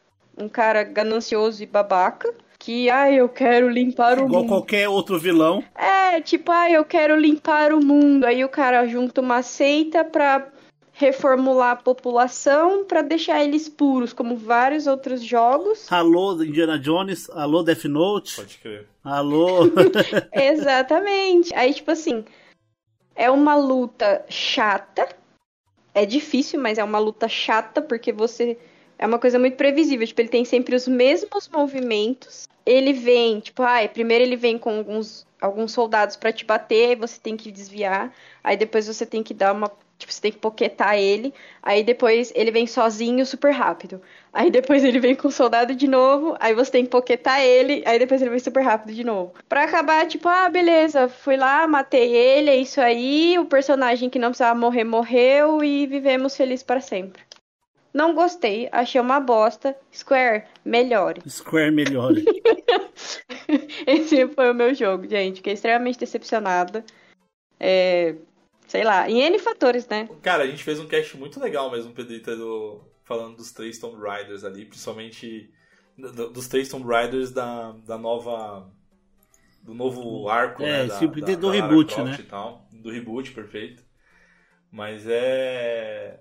[0.40, 4.44] um cara ganancioso e babaca que, ah, eu quero limpar Igual o mundo.
[4.44, 5.64] Igual qualquer outro vilão.
[5.74, 8.24] É, tipo, ah, eu quero limpar o mundo.
[8.26, 10.46] Aí o cara junta uma seita pra
[10.92, 15.90] reformular a população para deixar eles puros, como vários outros jogos.
[15.90, 18.37] Alô, Indiana Jones, alô, Death Note.
[18.37, 18.87] Pode crer.
[19.03, 19.61] Alô.
[20.31, 21.55] Exatamente.
[21.55, 22.22] Aí, tipo assim,
[23.16, 25.09] é uma luta chata.
[25.94, 28.59] É difícil, mas é uma luta chata porque você
[29.00, 30.06] é uma coisa muito previsível.
[30.06, 32.46] Tipo, ele tem sempre os mesmos movimentos.
[32.66, 36.96] Ele vem, tipo, ai, primeiro ele vem com alguns, alguns soldados para te bater, aí
[36.96, 38.12] você tem que desviar.
[38.44, 39.72] Aí depois você tem que dar uma.
[39.98, 41.32] Tipo, você tem que poquetar ele.
[41.62, 44.02] Aí depois ele vem sozinho, super rápido.
[44.34, 46.36] Aí depois ele vem com o soldado de novo.
[46.38, 47.82] Aí você tem que poquetar ele.
[47.86, 49.32] Aí depois ele vem super rápido de novo.
[49.48, 53.38] Pra acabar, tipo, ah, beleza, fui lá, matei ele, é isso aí.
[53.38, 55.64] O personagem que não precisava morrer, morreu.
[55.64, 57.29] E vivemos felizes para sempre.
[57.92, 59.76] Não gostei, achei uma bosta.
[59.92, 61.22] Square, melhore.
[61.29, 62.24] Square, melhore.
[63.87, 65.37] Esse foi o meu jogo, gente.
[65.37, 66.85] Fiquei extremamente decepcionada.
[67.59, 68.14] É,
[68.68, 70.09] sei lá, em N fatores, né?
[70.22, 74.00] Cara, a gente fez um cast muito legal mesmo, Pedrita, do, falando dos três Tomb
[74.00, 75.53] Raiders ali, principalmente
[75.98, 78.70] do, dos três Tomb Raiders da, da nova.
[79.62, 80.87] Do novo arco, é, né?
[80.87, 82.16] Da, tipo, da, do da reboot, né?
[82.72, 83.85] do reboot, perfeito.
[84.70, 86.20] Mas é.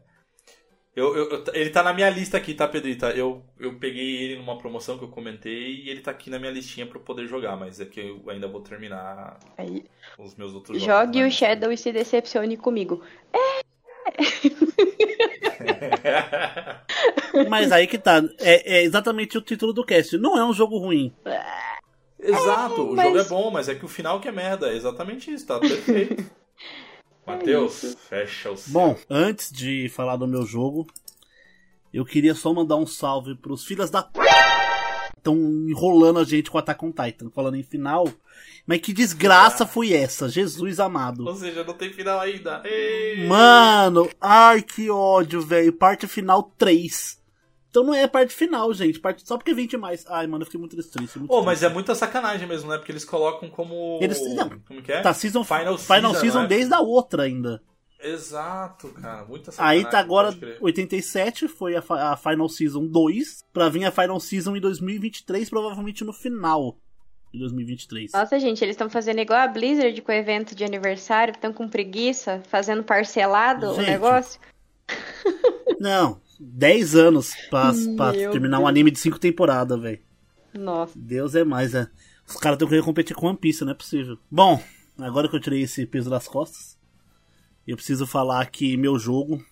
[0.99, 3.09] Eu, eu, ele tá na minha lista aqui, tá, Pedrita?
[3.11, 6.51] Eu, eu peguei ele numa promoção que eu comentei e ele tá aqui na minha
[6.51, 9.85] listinha pra eu poder jogar, mas é que eu ainda vou terminar Aí,
[10.17, 11.15] os meus outros Jogue jogos.
[11.15, 11.27] né?
[11.27, 13.01] o Shadow e se decepcione comigo.
[13.33, 13.69] É!
[17.47, 18.21] Mas aí que tá.
[18.39, 20.17] É, é, exatamente o título do cast.
[20.17, 21.13] Não é um jogo ruim.
[22.19, 24.69] Exato, o mas- jogo é bom, mas é que o final que é merda.
[24.71, 26.23] É exatamente isso, tá perfeito.
[27.29, 27.97] Matheus, isso.
[27.97, 28.73] fecha o seu.
[28.73, 30.87] Bom, antes de falar do meu jogo,
[31.93, 34.19] eu queria só mandar um salve pros filhas da p.
[35.17, 35.35] Estão
[35.67, 38.07] enrolando a gente com Attack on Titan, falando em final.
[38.65, 41.25] Mas que desgraça foi essa, Jesus amado.
[41.25, 42.61] Ou seja, não tem final ainda.
[42.63, 43.27] Ei!
[43.27, 45.73] Mano, ai que ódio, velho.
[45.73, 47.18] Parte final 3.
[47.69, 48.99] Então não é parte final, gente.
[48.99, 50.05] Parte só porque 20 mais.
[50.07, 51.17] Ai, mano, eu fiquei muito triste.
[51.19, 52.77] Muito Pô, mas é muita sacanagem mesmo, né?
[52.77, 53.99] Porque eles colocam como.
[54.01, 54.49] Eles- não.
[54.67, 55.01] Como que é?
[55.01, 56.47] Tá season, Final Final, Season, season, né?
[56.47, 57.61] desde a outra ainda.
[58.01, 59.25] Exato, cara.
[59.25, 59.85] Muita sacanagem.
[59.85, 60.57] Aí tá agora pode crer.
[60.61, 66.03] 87, foi a, a Final Season 2, pra vir a Final Season em 2023, provavelmente
[66.05, 66.77] no final
[67.31, 68.13] de 2023.
[68.13, 71.67] Nossa, gente, eles estão fazendo igual a Blizzard com o evento de aniversário, estão com
[71.67, 73.89] preguiça, fazendo parcelado o Gente.
[73.91, 74.39] negócio.
[75.79, 78.69] Não, 10 anos pra, pra terminar um Deus.
[78.69, 79.99] anime de 5 temporadas, velho.
[80.53, 80.97] Nossa.
[80.97, 81.87] Deus é mais, é.
[82.27, 84.17] Os caras estão querendo competir com One Piece, não é possível.
[84.31, 84.61] Bom,
[84.97, 86.77] agora que eu tirei esse peso das costas,
[87.67, 89.43] eu preciso falar que meu jogo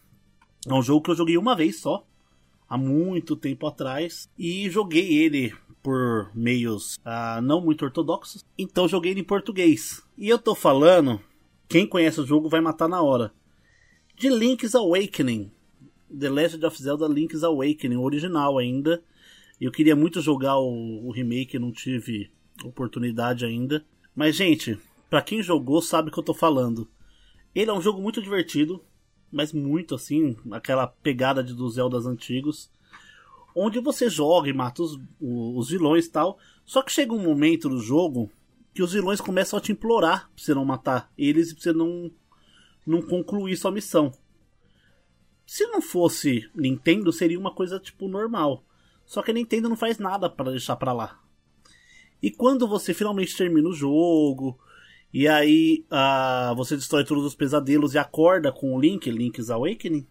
[0.67, 2.06] é um jogo que eu joguei uma vez só,
[2.69, 9.12] há muito tempo atrás, e joguei ele por meios ah, não muito ortodoxos, então joguei
[9.12, 10.04] ele em português.
[10.17, 11.21] E eu tô falando,
[11.67, 13.34] quem conhece o jogo vai matar na hora,
[14.15, 15.52] de Link's Awakening.
[16.10, 19.04] The Legend of Zelda Link's Awakening, original ainda.
[19.60, 22.32] Eu queria muito jogar o, o remake, não tive
[22.63, 23.86] oportunidade ainda.
[24.15, 24.78] Mas, gente,
[25.10, 26.88] pra quem jogou sabe o que eu tô falando.
[27.54, 28.84] Ele é um jogo muito divertido,
[29.32, 32.70] mas muito assim, aquela pegada de dos Zeldas antigos.
[33.56, 36.38] Onde você joga e mata os, os vilões e tal.
[36.65, 38.30] Só que chega um momento do jogo
[38.74, 41.74] que os vilões começam a te implorar pra você não matar eles e pra você
[41.74, 42.12] não,
[42.86, 44.13] não concluir sua missão.
[45.48, 48.66] Se não fosse Nintendo, seria uma coisa tipo normal.
[49.06, 51.22] Só que a Nintendo não faz nada para deixar pra lá.
[52.22, 54.60] E quando você finalmente termina o jogo,
[55.14, 60.06] e aí ah, você destrói todos os pesadelos e acorda com o Link, Link's Awakening,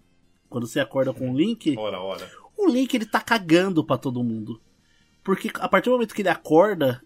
[0.48, 2.30] quando você acorda com o Link, Ora, ora.
[2.56, 4.58] o Link ele tá cagando pra todo mundo.
[5.22, 7.02] Porque a partir do momento que ele acorda,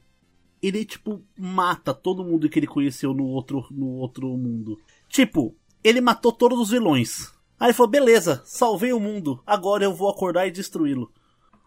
[0.63, 4.79] ele tipo mata todo mundo que ele conheceu no outro no outro mundo.
[5.09, 7.40] Tipo, ele matou todos os vilões.
[7.61, 9.41] Aí ele falou: "Beleza, salvei o mundo.
[9.47, 11.13] Agora eu vou acordar e destruí-lo".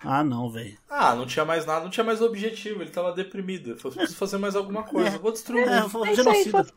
[0.05, 0.77] Ah, não, velho.
[0.89, 3.69] Ah, não tinha mais nada, não tinha mais objetivo, ele tava deprimido.
[3.69, 5.17] Ele falou, preciso fazer mais alguma coisa, É.
[5.19, 6.05] vou destruir o É, mundo.
[6.05, 6.67] É isso aí, genocida.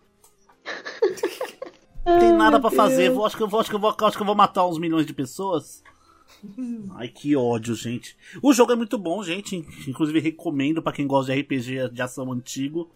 [2.04, 3.10] tem nada para fazer.
[3.10, 4.78] Vou, acho, que eu vou, acho, que eu vou, acho que eu vou matar uns
[4.78, 5.82] milhões de pessoas.
[6.96, 8.16] Ai, que ódio, gente.
[8.42, 9.56] O jogo é muito bom, gente.
[9.88, 12.90] Inclusive, recomendo para quem gosta de RPG de ação antigo.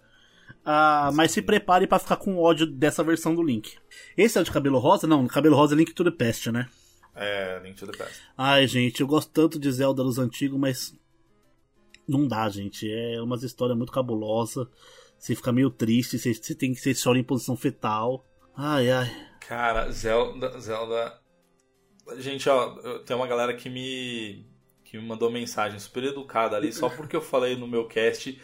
[0.64, 3.76] Ah, mas se prepare para ficar com ódio dessa versão do Link.
[4.16, 5.06] Esse é o de cabelo rosa?
[5.06, 6.68] Não, cabelo rosa é Link to the Past, né?
[7.14, 8.20] É, Link to the Past.
[8.36, 10.94] Ai, gente, eu gosto tanto de Zelda dos antigos, mas
[12.08, 12.90] não dá, gente.
[12.90, 14.68] É uma história muito cabulosa.
[15.18, 18.24] Você fica meio triste, você, você tem que ser chora em posição fetal.
[18.56, 19.30] Ai, ai.
[19.46, 21.20] Cara, Zelda, Zelda.
[22.18, 24.48] Gente, ó, tem uma galera que me
[24.90, 28.40] que me mandou mensagem super educada ali só porque eu falei no meu cast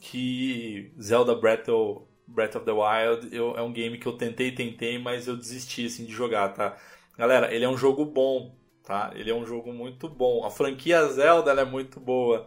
[0.00, 4.52] que Zelda Breath of, Breath of the Wild eu, é um game que eu tentei,
[4.52, 6.76] tentei, mas eu desisti assim de jogar, tá?
[7.16, 9.12] Galera, ele é um jogo bom, tá?
[9.14, 10.44] Ele é um jogo muito bom.
[10.44, 12.46] A franquia Zelda é muito boa.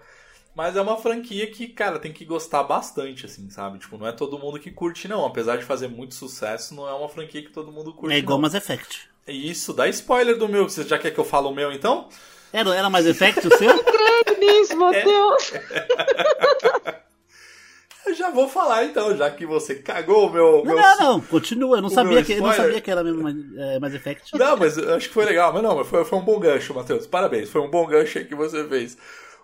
[0.55, 3.77] Mas é uma franquia que, cara, tem que gostar bastante, assim, sabe?
[3.77, 5.25] Tipo, não é todo mundo que curte, não.
[5.25, 8.15] Apesar de fazer muito sucesso, não é uma franquia que todo mundo curte.
[8.15, 8.43] É igual não.
[8.43, 9.09] Mass Effect.
[9.27, 10.67] Isso, dá spoiler do meu.
[10.69, 12.07] Você já quer que eu fale o meu, então?
[12.53, 13.83] Era, era Mass Effect o seu?
[13.83, 15.53] Creio nisso, Matheus!
[18.05, 20.63] Eu já vou falar então, já que você cagou o meu.
[20.63, 20.75] Não, meu...
[20.75, 21.77] não, não, continua.
[21.77, 24.37] Eu não, sabia que, eu não sabia que era mesmo é, Mass Effect.
[24.37, 25.51] Não, mas eu acho que foi legal.
[25.51, 27.07] Mas não, foi, foi um bom gancho, Matheus.
[27.07, 28.97] Parabéns, foi um bom gancho aí que você fez.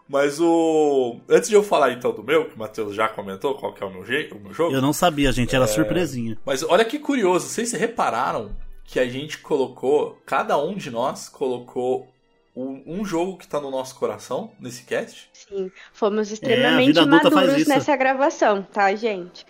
[0.07, 1.19] Mas o.
[1.29, 3.85] Antes de eu falar então do meu, que o Matheus já comentou qual que é
[3.85, 4.75] o meu, o meu jogo.
[4.75, 5.67] Eu não sabia, gente, era é...
[5.67, 6.37] surpresinha.
[6.45, 11.29] Mas olha que curioso, vocês se repararam que a gente colocou, cada um de nós
[11.29, 12.07] colocou
[12.55, 15.29] um jogo que tá no nosso coração nesse cast?
[15.33, 19.45] Sim, fomos extremamente é, maduros nessa gravação, tá, gente?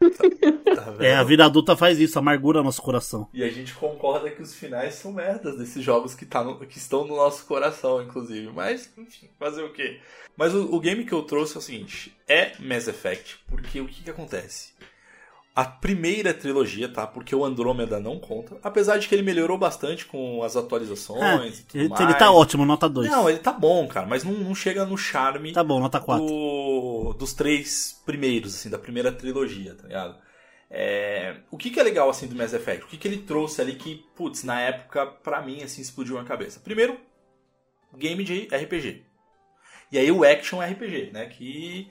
[0.00, 3.28] Tá é, a vida adulta faz isso, amargura nosso coração.
[3.34, 6.78] E a gente concorda que os finais são merdas desses jogos que, tá no, que
[6.78, 8.50] estão no nosso coração, inclusive.
[8.50, 10.00] Mas, enfim, fazer o quê?
[10.34, 13.86] Mas o, o game que eu trouxe é o seguinte: é Mass Effect, porque o
[13.86, 14.72] que, que acontece?
[15.54, 17.06] A primeira trilogia, tá?
[17.06, 18.56] Porque o Andrômeda não conta.
[18.62, 21.64] Apesar de que ele melhorou bastante com as atualizações.
[21.74, 23.10] É, ele, ele tá ótimo, nota 2.
[23.10, 25.52] Não, ele tá bom, cara, mas não, não chega no charme.
[25.52, 26.24] Tá bom, nota 4.
[26.24, 30.16] Do, dos três primeiros, assim, da primeira trilogia, tá ligado?
[30.70, 32.84] É, o que, que é legal, assim, do Mass Effect?
[32.84, 36.24] O que, que ele trouxe ali que, putz, na época, pra mim, assim, explodiu na
[36.24, 36.60] cabeça?
[36.60, 36.96] Primeiro,
[37.96, 39.04] game de RPG.
[39.90, 41.26] E aí o action RPG, né?
[41.26, 41.90] Que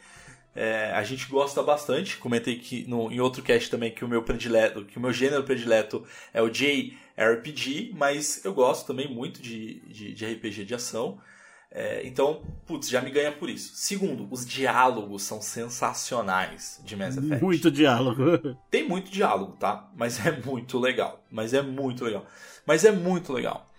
[0.59, 2.17] é, a gente gosta bastante.
[2.17, 5.41] Comentei que no, em outro cast também que o meu predileto, que o meu gênero
[5.43, 11.17] predileto é o JRPG, mas eu gosto também muito de, de, de RPG de ação.
[11.71, 13.71] É, então, putz, já me ganha por isso.
[13.75, 17.41] Segundo, os diálogos são sensacionais de Mass Effect.
[17.41, 18.23] Muito diálogo.
[18.69, 19.89] Tem muito diálogo, tá?
[19.95, 21.23] Mas é muito legal.
[21.31, 22.25] Mas é muito legal.
[22.65, 23.71] Mas é muito legal.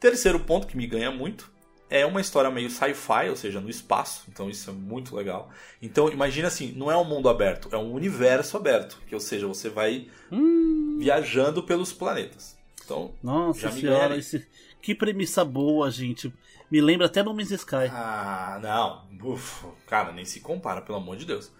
[0.00, 1.52] Terceiro ponto que me ganha muito
[1.90, 5.50] é uma história meio sci-fi, ou seja, no espaço, então isso é muito legal.
[5.80, 9.46] Então imagina assim, não é um mundo aberto, é um universo aberto, que ou seja,
[9.46, 10.96] você vai hum.
[10.98, 12.56] viajando pelos planetas.
[12.84, 14.46] Então, Nossa senhora, esse...
[14.80, 16.32] que premissa boa, gente.
[16.70, 17.90] Me lembra até No Man's Sky.
[17.90, 19.32] Ah, não.
[19.32, 21.50] Uf, cara, nem se compara, pelo amor de Deus.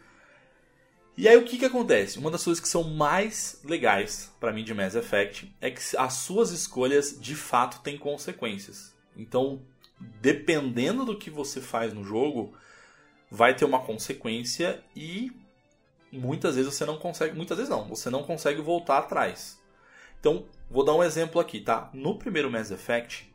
[1.19, 2.17] E aí o que que acontece?
[2.17, 6.12] Uma das coisas que são mais legais para mim de Mass Effect é que as
[6.12, 8.95] suas escolhas de fato têm consequências.
[9.17, 9.61] Então,
[10.01, 12.55] dependendo do que você faz no jogo,
[13.31, 15.33] vai ter uma consequência e
[16.13, 19.61] muitas vezes você não consegue, muitas vezes não, você não consegue voltar atrás.
[20.19, 21.91] Então, vou dar um exemplo aqui, tá?
[21.93, 23.33] No primeiro Mass Effect,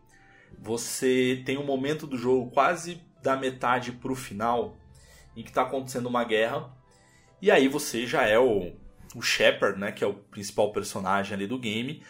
[0.59, 4.75] você tem um momento do jogo quase da metade pro final
[5.35, 6.71] em que está acontecendo uma guerra
[7.43, 8.71] e aí você já é o,
[9.13, 12.01] o Shepard, né, que é o principal personagem ali do game,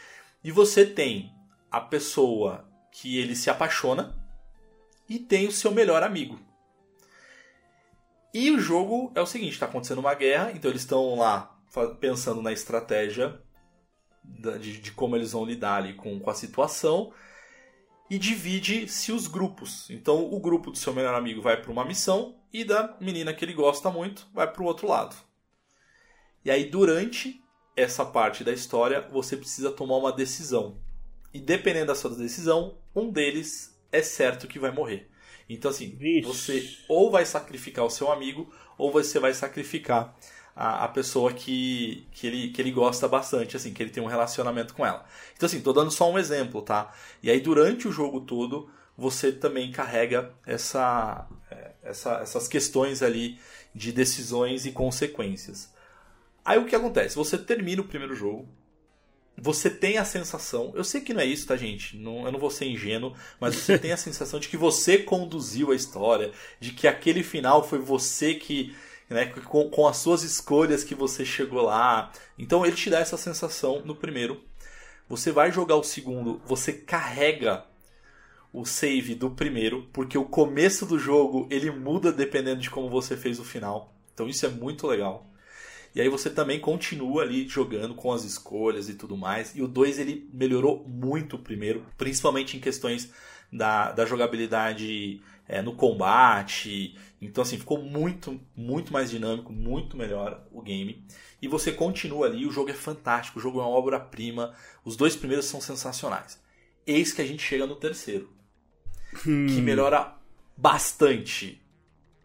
[0.44, 1.32] e você tem
[1.72, 4.16] a pessoa que ele se apaixona
[5.08, 6.40] e tem o seu melhor amigo.
[8.34, 11.56] E o jogo é o seguinte: está acontecendo uma guerra, então eles estão lá
[12.00, 13.40] pensando na estratégia
[14.24, 17.12] de, de, como eles vão lidar ali com, com a situação
[18.10, 19.90] e divide-se os grupos.
[19.90, 23.44] Então o grupo do seu melhor amigo vai para uma missão e da menina que
[23.44, 25.16] ele gosta muito vai para o outro lado.
[26.46, 27.42] E aí durante
[27.76, 30.80] essa parte da história você precisa tomar uma decisão.
[31.34, 35.10] E dependendo da sua decisão, um deles é certo que vai morrer.
[35.48, 36.28] Então, assim, Vixe.
[36.28, 40.18] você ou vai sacrificar o seu amigo, ou você vai sacrificar
[40.56, 44.08] a, a, pessoa que, que, ele, que ele gosta bastante, assim, que ele tem um
[44.08, 45.06] relacionamento com ela.
[45.36, 46.94] Então, assim, tô dando só um exemplo, tá?
[47.22, 53.40] E aí, durante o jogo todo, você também carrega essa, é, essa, essas questões ali
[53.74, 55.74] de decisões e consequências.
[56.46, 57.16] Aí o que acontece?
[57.16, 58.48] Você termina o primeiro jogo,
[59.38, 61.98] você tem a sensação, eu sei que não é isso, tá, gente?
[61.98, 65.72] Não, eu não vou ser ingênuo, mas você tem a sensação de que você conduziu
[65.72, 68.76] a história, de que aquele final foi você que,
[69.10, 72.12] né, com, com as suas escolhas que você chegou lá.
[72.38, 74.44] Então ele te dá essa sensação no primeiro.
[75.10, 77.66] Você vai jogar o segundo, você carrega
[78.54, 83.18] o save do primeiro, porque o começo do jogo ele muda dependendo de como você
[83.18, 83.94] fez o final.
[84.14, 85.33] Então isso é muito legal.
[85.96, 89.56] E aí você também continua ali jogando com as escolhas e tudo mais.
[89.56, 93.12] E o 2 ele melhorou muito o primeiro, principalmente em questões
[93.52, 96.98] da, da jogabilidade é, no combate.
[97.22, 101.06] Então assim, ficou muito, muito mais dinâmico, muito melhor o game.
[101.40, 104.56] E você continua ali, o jogo é fantástico, o jogo é uma obra-prima.
[104.84, 106.42] Os dois primeiros são sensacionais.
[106.88, 108.30] Eis que a gente chega no terceiro.
[109.28, 109.46] Hum.
[109.46, 110.16] Que melhora
[110.58, 111.62] bastante.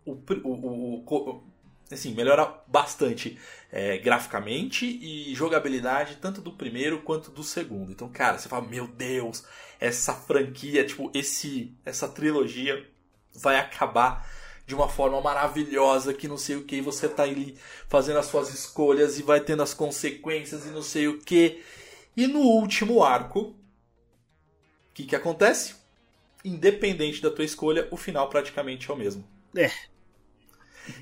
[0.07, 1.48] O, o, o, o
[1.91, 3.39] assim, melhora bastante
[3.71, 7.93] é, graficamente e jogabilidade, tanto do primeiro quanto do segundo.
[7.93, 9.45] Então, cara, você fala, meu Deus,
[9.81, 12.87] essa franquia, tipo, esse, essa trilogia
[13.35, 14.29] vai acabar
[14.67, 17.57] de uma forma maravilhosa, que não sei o que, você tá ali
[17.89, 21.63] fazendo as suas escolhas e vai tendo as consequências e não sei o que.
[22.15, 23.55] E no último arco, o
[24.93, 25.75] que, que acontece?
[26.45, 29.27] Independente da tua escolha, o final praticamente é o mesmo.
[29.57, 29.71] É,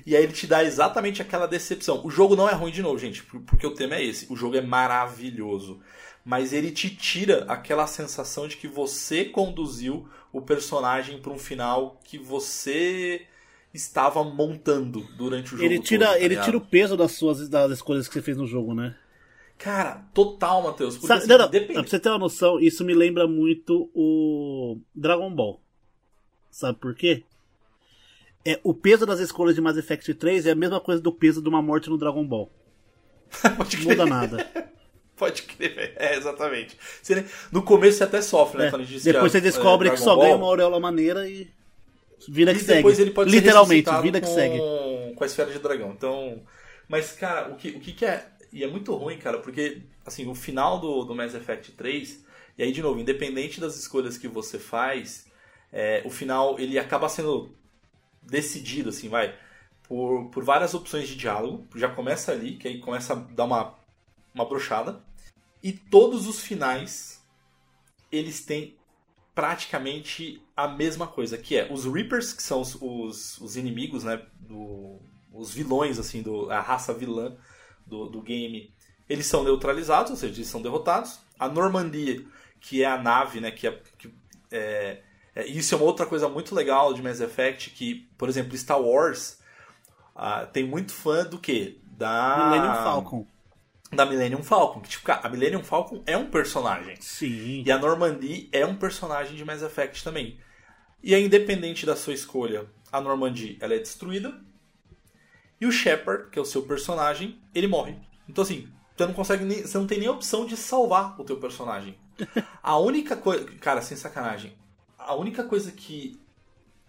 [0.05, 2.05] e aí ele te dá exatamente aquela decepção.
[2.05, 4.31] O jogo não é ruim de novo, gente, porque o tema é esse.
[4.31, 5.79] O jogo é maravilhoso.
[6.23, 11.99] Mas ele te tira aquela sensação de que você conduziu o personagem para um final
[12.03, 13.25] que você
[13.73, 15.63] estava montando durante o jogo.
[15.63, 18.35] Ele tira, todo, tá ele tira o peso das suas das escolhas que você fez
[18.35, 18.95] no jogo, né?
[19.57, 20.95] Cara, total, Matheus.
[20.95, 21.73] Porque, Sabe, assim, não, não, depende...
[21.73, 25.59] Pra você ter uma noção, isso me lembra muito o Dragon Ball.
[26.51, 27.23] Sabe por quê?
[28.47, 31.41] É, o peso das escolhas de Mass Effect 3 é a mesma coisa do peso
[31.41, 32.49] de uma morte no Dragon Ball.
[33.57, 34.67] Pode Não muda nada.
[35.17, 36.77] Pode crer, é, exatamente.
[37.01, 38.67] Você, no começo você até sofre, né?
[38.67, 40.25] É, depois que você descobre é, que só Ball.
[40.25, 41.49] ganha uma auréola maneira e
[42.29, 42.77] vida que e segue.
[42.77, 44.59] Depois ele pode Literalmente, vida que com, segue.
[45.15, 45.91] Com a esfera de dragão.
[45.91, 46.43] Então,
[46.87, 50.27] mas cara, o que, o que, que é e é muito ruim, cara, porque assim,
[50.27, 52.23] o final do, do Mass Effect 3,
[52.57, 55.25] e aí de novo, independente das escolhas que você faz,
[55.71, 57.55] é, o final ele acaba sendo
[58.29, 59.35] decidido, assim, vai,
[59.87, 61.65] por, por várias opções de diálogo.
[61.75, 63.75] Já começa ali, que aí começa a dar uma,
[64.33, 65.01] uma brochada.
[65.63, 67.23] E todos os finais,
[68.11, 68.77] eles têm
[69.33, 74.25] praticamente a mesma coisa, que é os Reapers, que são os, os, os inimigos, né,
[74.39, 74.99] do,
[75.31, 77.37] os vilões, assim, do, a raça vilã
[77.85, 78.73] do, do game,
[79.07, 81.19] eles são neutralizados, ou seja, eles são derrotados.
[81.37, 82.25] A Normandia,
[82.59, 84.13] que é a nave, né, que, é, que
[84.51, 85.03] é,
[85.45, 89.39] isso é uma outra coisa muito legal de Mass Effect, que, por exemplo, Star Wars
[90.15, 91.79] uh, tem muito fã do que?
[91.83, 92.49] Da...
[92.49, 93.27] Millennium Falcon.
[93.91, 94.81] Da Millennium Falcon.
[94.81, 96.95] Que, tipo, a Millennium Falcon é um personagem.
[96.99, 97.63] Sim.
[97.65, 100.39] E a Normandy é um personagem de Mass Effect também.
[101.03, 104.33] E é independente da sua escolha, a Normandy ela é destruída.
[105.59, 107.95] E o Shepard, que é o seu personagem, ele morre.
[108.27, 111.23] Então assim, você não consegue nem, você não tem nem a opção de salvar o
[111.23, 111.97] teu personagem.
[112.63, 114.57] A única coisa, cara, sem sacanagem,
[115.07, 116.19] a única coisa que.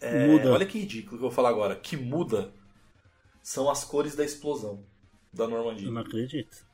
[0.00, 0.52] É, muda.
[0.52, 1.76] Olha que ridículo que eu vou falar agora.
[1.76, 2.52] Que muda
[3.42, 4.84] são as cores da explosão
[5.32, 5.88] da Normandia.
[5.88, 6.66] Eu não acredito.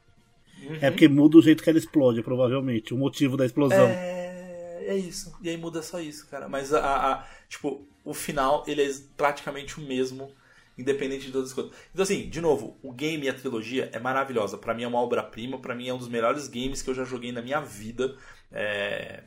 [0.63, 0.79] Uhum.
[0.81, 2.95] É porque muda o jeito que ela explode, provavelmente.
[2.95, 3.87] O motivo da explosão.
[3.87, 5.37] É, é isso.
[5.43, 6.49] E aí muda só isso, cara.
[6.49, 10.31] Mas a, a, tipo, o final ele é praticamente o mesmo,
[10.77, 11.73] independente de todas as coisas.
[11.93, 14.59] Então assim, de novo, o game e a trilogia é maravilhosa.
[14.59, 15.59] Para mim é uma obra-prima.
[15.59, 18.17] Para mim é um dos melhores games que eu já joguei na minha vida.
[18.53, 19.25] É,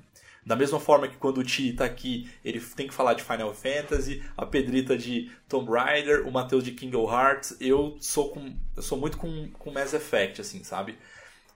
[0.47, 3.53] da mesma forma que quando o Ti tá aqui, ele tem que falar de Final
[3.53, 8.81] Fantasy, a Pedrita de Tomb Raider, o Matheus de Kingdom Hearts, eu sou com, eu
[8.81, 10.97] sou muito com, com Mass Effect, assim, sabe?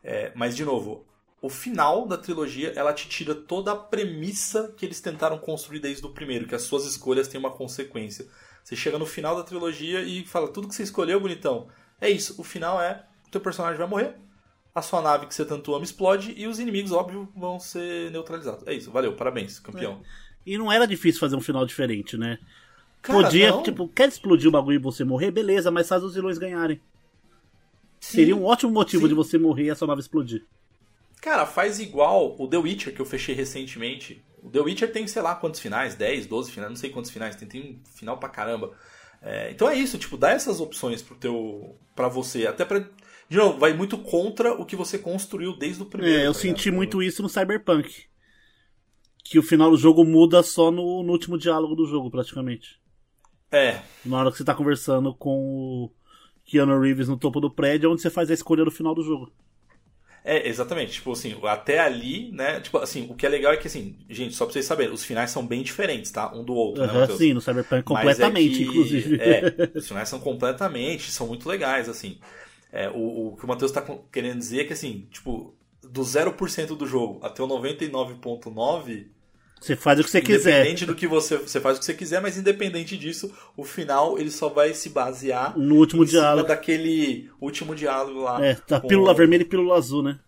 [0.04, 1.06] É, mas, de novo,
[1.42, 6.06] o final da trilogia, ela te tira toda a premissa que eles tentaram construir desde
[6.06, 8.28] o primeiro, que as suas escolhas têm uma consequência.
[8.62, 11.70] Você chega no final da trilogia e fala, tudo que você escolheu, bonitão,
[12.02, 14.18] é isso, o final é, o teu personagem vai morrer,
[14.74, 18.66] a sua nave que você tanto ama explode e os inimigos, óbvio, vão ser neutralizados.
[18.68, 20.02] É isso, valeu, parabéns, campeão.
[20.04, 20.32] É.
[20.46, 22.40] E não era difícil fazer um final diferente, né?
[23.02, 23.64] Cara, Podia, não.
[23.64, 25.32] tipo, quer explodir o bagulho e você morrer?
[25.32, 26.80] Beleza, mas faz os vilões ganharem.
[28.00, 29.10] Sim, Seria um ótimo motivo sim.
[29.10, 30.46] de você morrer e a sua nave explodir.
[31.20, 34.24] Cara, faz igual o The Witcher que eu fechei recentemente.
[34.42, 35.94] O The Witcher tem, sei lá, quantos finais?
[35.94, 37.36] 10, 12 finais, não sei quantos finais.
[37.36, 38.72] Tem, tem um final pra caramba.
[39.22, 42.48] É, então é isso, tipo, dá essas opções pro teu, pra você.
[42.48, 42.84] Até pra
[43.32, 46.20] de novo, vai muito contra o que você construiu desde o primeiro.
[46.20, 47.90] É, eu tá senti muito isso no Cyberpunk.
[49.24, 52.78] Que o final do jogo muda só no, no, último diálogo do jogo, praticamente.
[53.50, 53.80] É.
[54.04, 55.92] Na hora que você tá conversando com o
[56.44, 59.02] Keanu Reeves no topo do prédio, é onde você faz a escolha no final do
[59.02, 59.32] jogo.
[60.26, 60.92] É, exatamente.
[60.92, 62.60] Tipo assim, até ali, né?
[62.60, 65.06] Tipo assim, o que é legal é que, assim, gente, só pra vocês saberem, os
[65.06, 66.36] finais são bem diferentes, tá?
[66.36, 67.08] Um do outro, uhum, né?
[67.08, 69.16] Sim, no Cyberpunk completamente, é que, inclusive.
[69.22, 72.20] É, os finais são completamente, são muito legais, assim.
[72.72, 75.54] É, o, o, que o Matheus está querendo dizer é que, assim, tipo,
[75.84, 79.08] do 0% do jogo até o 99,9%,
[79.62, 80.56] você faz o que você quiser.
[80.56, 84.18] Independente do que você, você faz o que você quiser, mas independente disso, o final
[84.18, 86.48] ele só vai se basear no último diálogo.
[86.48, 88.44] daquele último diálogo lá.
[88.44, 90.20] É, tá pílula vermelha e pílula azul, né?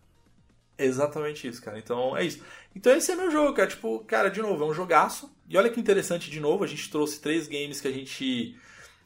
[0.78, 1.80] Exatamente isso, cara.
[1.80, 2.42] Então é isso.
[2.76, 3.68] Então esse é meu jogo, cara.
[3.68, 5.36] Tipo, cara, de novo, é um jogaço.
[5.50, 8.56] E olha que interessante de novo, a gente trouxe três games que a gente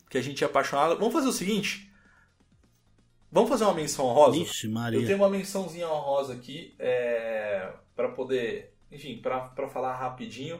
[0.10, 0.98] que a gente é apaixonado.
[0.98, 1.87] Vamos fazer o seguinte,
[3.32, 4.38] Vamos fazer uma menção honrosa?
[4.38, 5.00] Ixi, Maria.
[5.00, 10.60] Eu tenho uma mençãozinha honrosa aqui é, para poder, enfim, para falar rapidinho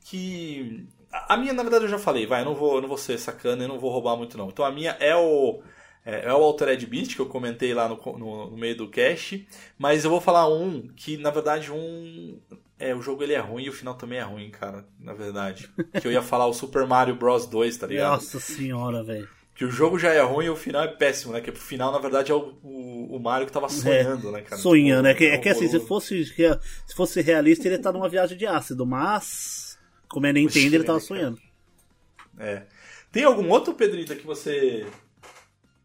[0.00, 2.98] que a minha, na verdade, eu já falei, vai, eu não vou, eu não vou
[2.98, 4.48] ser sacana, eu não vou roubar muito não.
[4.48, 5.60] Então a minha é o
[6.04, 9.46] é, é o Altered Beast que eu comentei lá no, no, no, meio do cast,
[9.76, 12.40] mas eu vou falar um que na verdade um
[12.78, 15.68] é o jogo ele é ruim e o final também é ruim, cara, na verdade.
[16.00, 18.12] que eu ia falar o Super Mario Bros 2, tá ligado?
[18.12, 21.40] Nossa senhora, velho que o jogo já é ruim e o final é péssimo, né?
[21.40, 24.40] Que o final, na verdade, é o, o, o Mario que tava sonhando, é, né,
[24.42, 24.60] cara?
[24.60, 28.08] Sonhando, tipo, é que, é que assim, se fosse, se fosse realista, ele tá numa
[28.08, 29.78] viagem de ácido, mas,
[30.08, 31.40] como é Nintendo, ele tava sonhando.
[32.38, 32.64] É.
[33.10, 34.86] Tem algum outro, Pedrita, que você.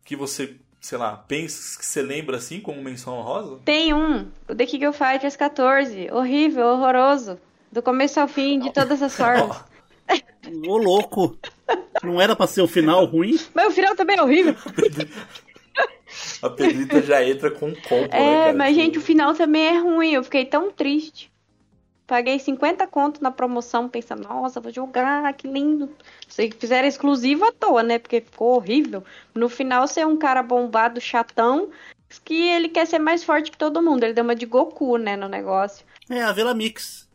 [0.04, 3.62] que você, sei lá, pensa, que você lembra assim, como menção honrosa?
[3.64, 6.12] Tem um, o The King of Fighters 14.
[6.12, 7.40] Horrível, horroroso.
[7.72, 9.64] Do começo ao fim, de todas as formas.
[10.68, 11.38] Ô louco!
[12.04, 13.40] Não era pra ser o final ruim?
[13.54, 14.56] Mas o final também é horrível.
[16.42, 18.54] A Pedrita já entra com um combo, É, né, cara?
[18.54, 20.12] mas gente, o final também é ruim.
[20.14, 21.32] Eu fiquei tão triste.
[22.06, 25.90] Paguei 50 conto na promoção, pensando, nossa, vou jogar, que lindo.
[26.28, 27.98] Sei que fizeram exclusivo à toa, né?
[28.00, 29.02] Porque ficou horrível.
[29.34, 31.70] No final, ser um cara bombado, chatão,
[32.26, 34.04] que ele quer ser mais forte que todo mundo.
[34.04, 35.86] Ele deu uma de Goku, né, no negócio.
[36.10, 37.08] É, a Vela Mix.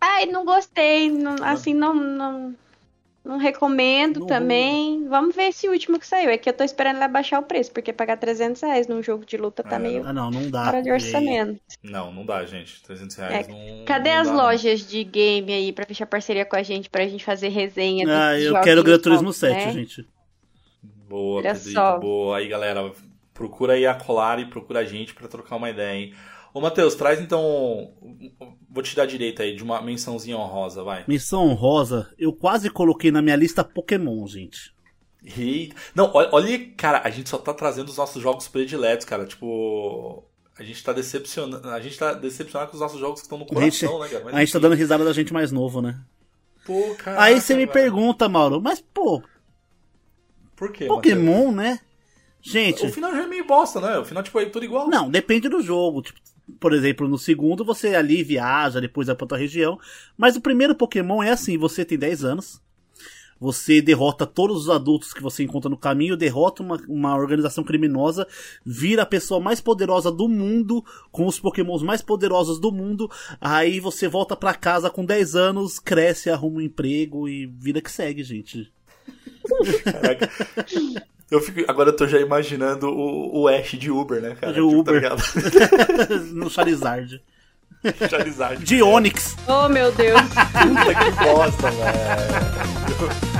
[0.00, 1.10] Ai, não gostei.
[1.10, 2.54] Não, assim, não, não,
[3.24, 5.00] não recomendo não também.
[5.00, 5.08] Vou.
[5.08, 6.28] Vamos ver esse último que saiu.
[6.28, 9.24] É que eu tô esperando ele abaixar o preço, porque pagar 300 reais num jogo
[9.24, 10.06] de luta tá é, meio.
[10.06, 10.66] Ah, não, não dá.
[10.66, 11.58] Fora de orçamento.
[11.82, 12.82] Não, não dá, gente.
[12.82, 13.50] 300 reais é.
[13.50, 13.84] não.
[13.86, 14.88] Cadê não as dá, lojas não.
[14.88, 18.06] de game aí pra fechar parceria com a gente, pra gente fazer resenha?
[18.08, 19.72] Ah, eu quero o Gran Turismo 7, né?
[19.72, 20.06] gente.
[21.08, 21.98] Boa, Olha Pedrito, só.
[21.98, 22.36] boa.
[22.36, 22.92] Aí, galera,
[23.32, 26.14] procura aí a Colar e procura a gente pra trocar uma ideia, hein?
[26.54, 27.92] Ô, Matheus, traz então.
[28.70, 31.04] Vou te dar direito aí de uma mençãozinha honrosa, vai.
[31.08, 34.72] Menção honrosa, eu quase coloquei na minha lista Pokémon, gente.
[35.36, 35.74] Eita.
[35.96, 39.26] Não, olha, cara, a gente só tá trazendo os nossos jogos prediletos, cara.
[39.26, 40.24] Tipo.
[40.56, 41.68] A gente tá decepcionando.
[41.68, 44.24] A gente tá decepcionado com os nossos jogos que estão no coração, gente, né, cara?
[44.24, 46.00] Mas, a gente tá dando risada da gente mais novo, né?
[46.64, 47.20] Pô, cara.
[47.20, 49.20] Aí você me pergunta, Mauro, mas pô.
[50.54, 50.86] Por quê?
[50.86, 51.56] Pokémon, Mateus?
[51.56, 51.80] né?
[52.40, 52.86] Gente.
[52.86, 53.98] O final já é meio bosta, né?
[53.98, 54.88] O final, tipo, é tudo igual.
[54.88, 56.02] Não, depende do jogo.
[56.02, 56.20] Tipo,
[56.60, 59.78] por exemplo, no segundo você ali viaja, depois vai pra outra região.
[60.16, 62.62] Mas o primeiro Pokémon é assim: você tem 10 anos,
[63.40, 68.26] você derrota todos os adultos que você encontra no caminho, derrota uma, uma organização criminosa,
[68.64, 73.80] vira a pessoa mais poderosa do mundo, com os pokémons mais poderosos do mundo, aí
[73.80, 78.22] você volta para casa com 10 anos, cresce, arruma um emprego e vida que segue,
[78.22, 78.72] gente.
[79.84, 80.30] Caraca.
[81.30, 84.52] Eu fico, agora eu tô já imaginando o, o Ash de Uber, né, cara?
[84.52, 85.02] De tipo, Uber.
[85.02, 85.16] Tá
[86.32, 87.20] no Charizard.
[88.08, 88.64] Charizard.
[88.64, 89.36] De Onix.
[89.46, 90.20] Oh, meu Deus.
[90.22, 93.33] Puta que bosta, velho.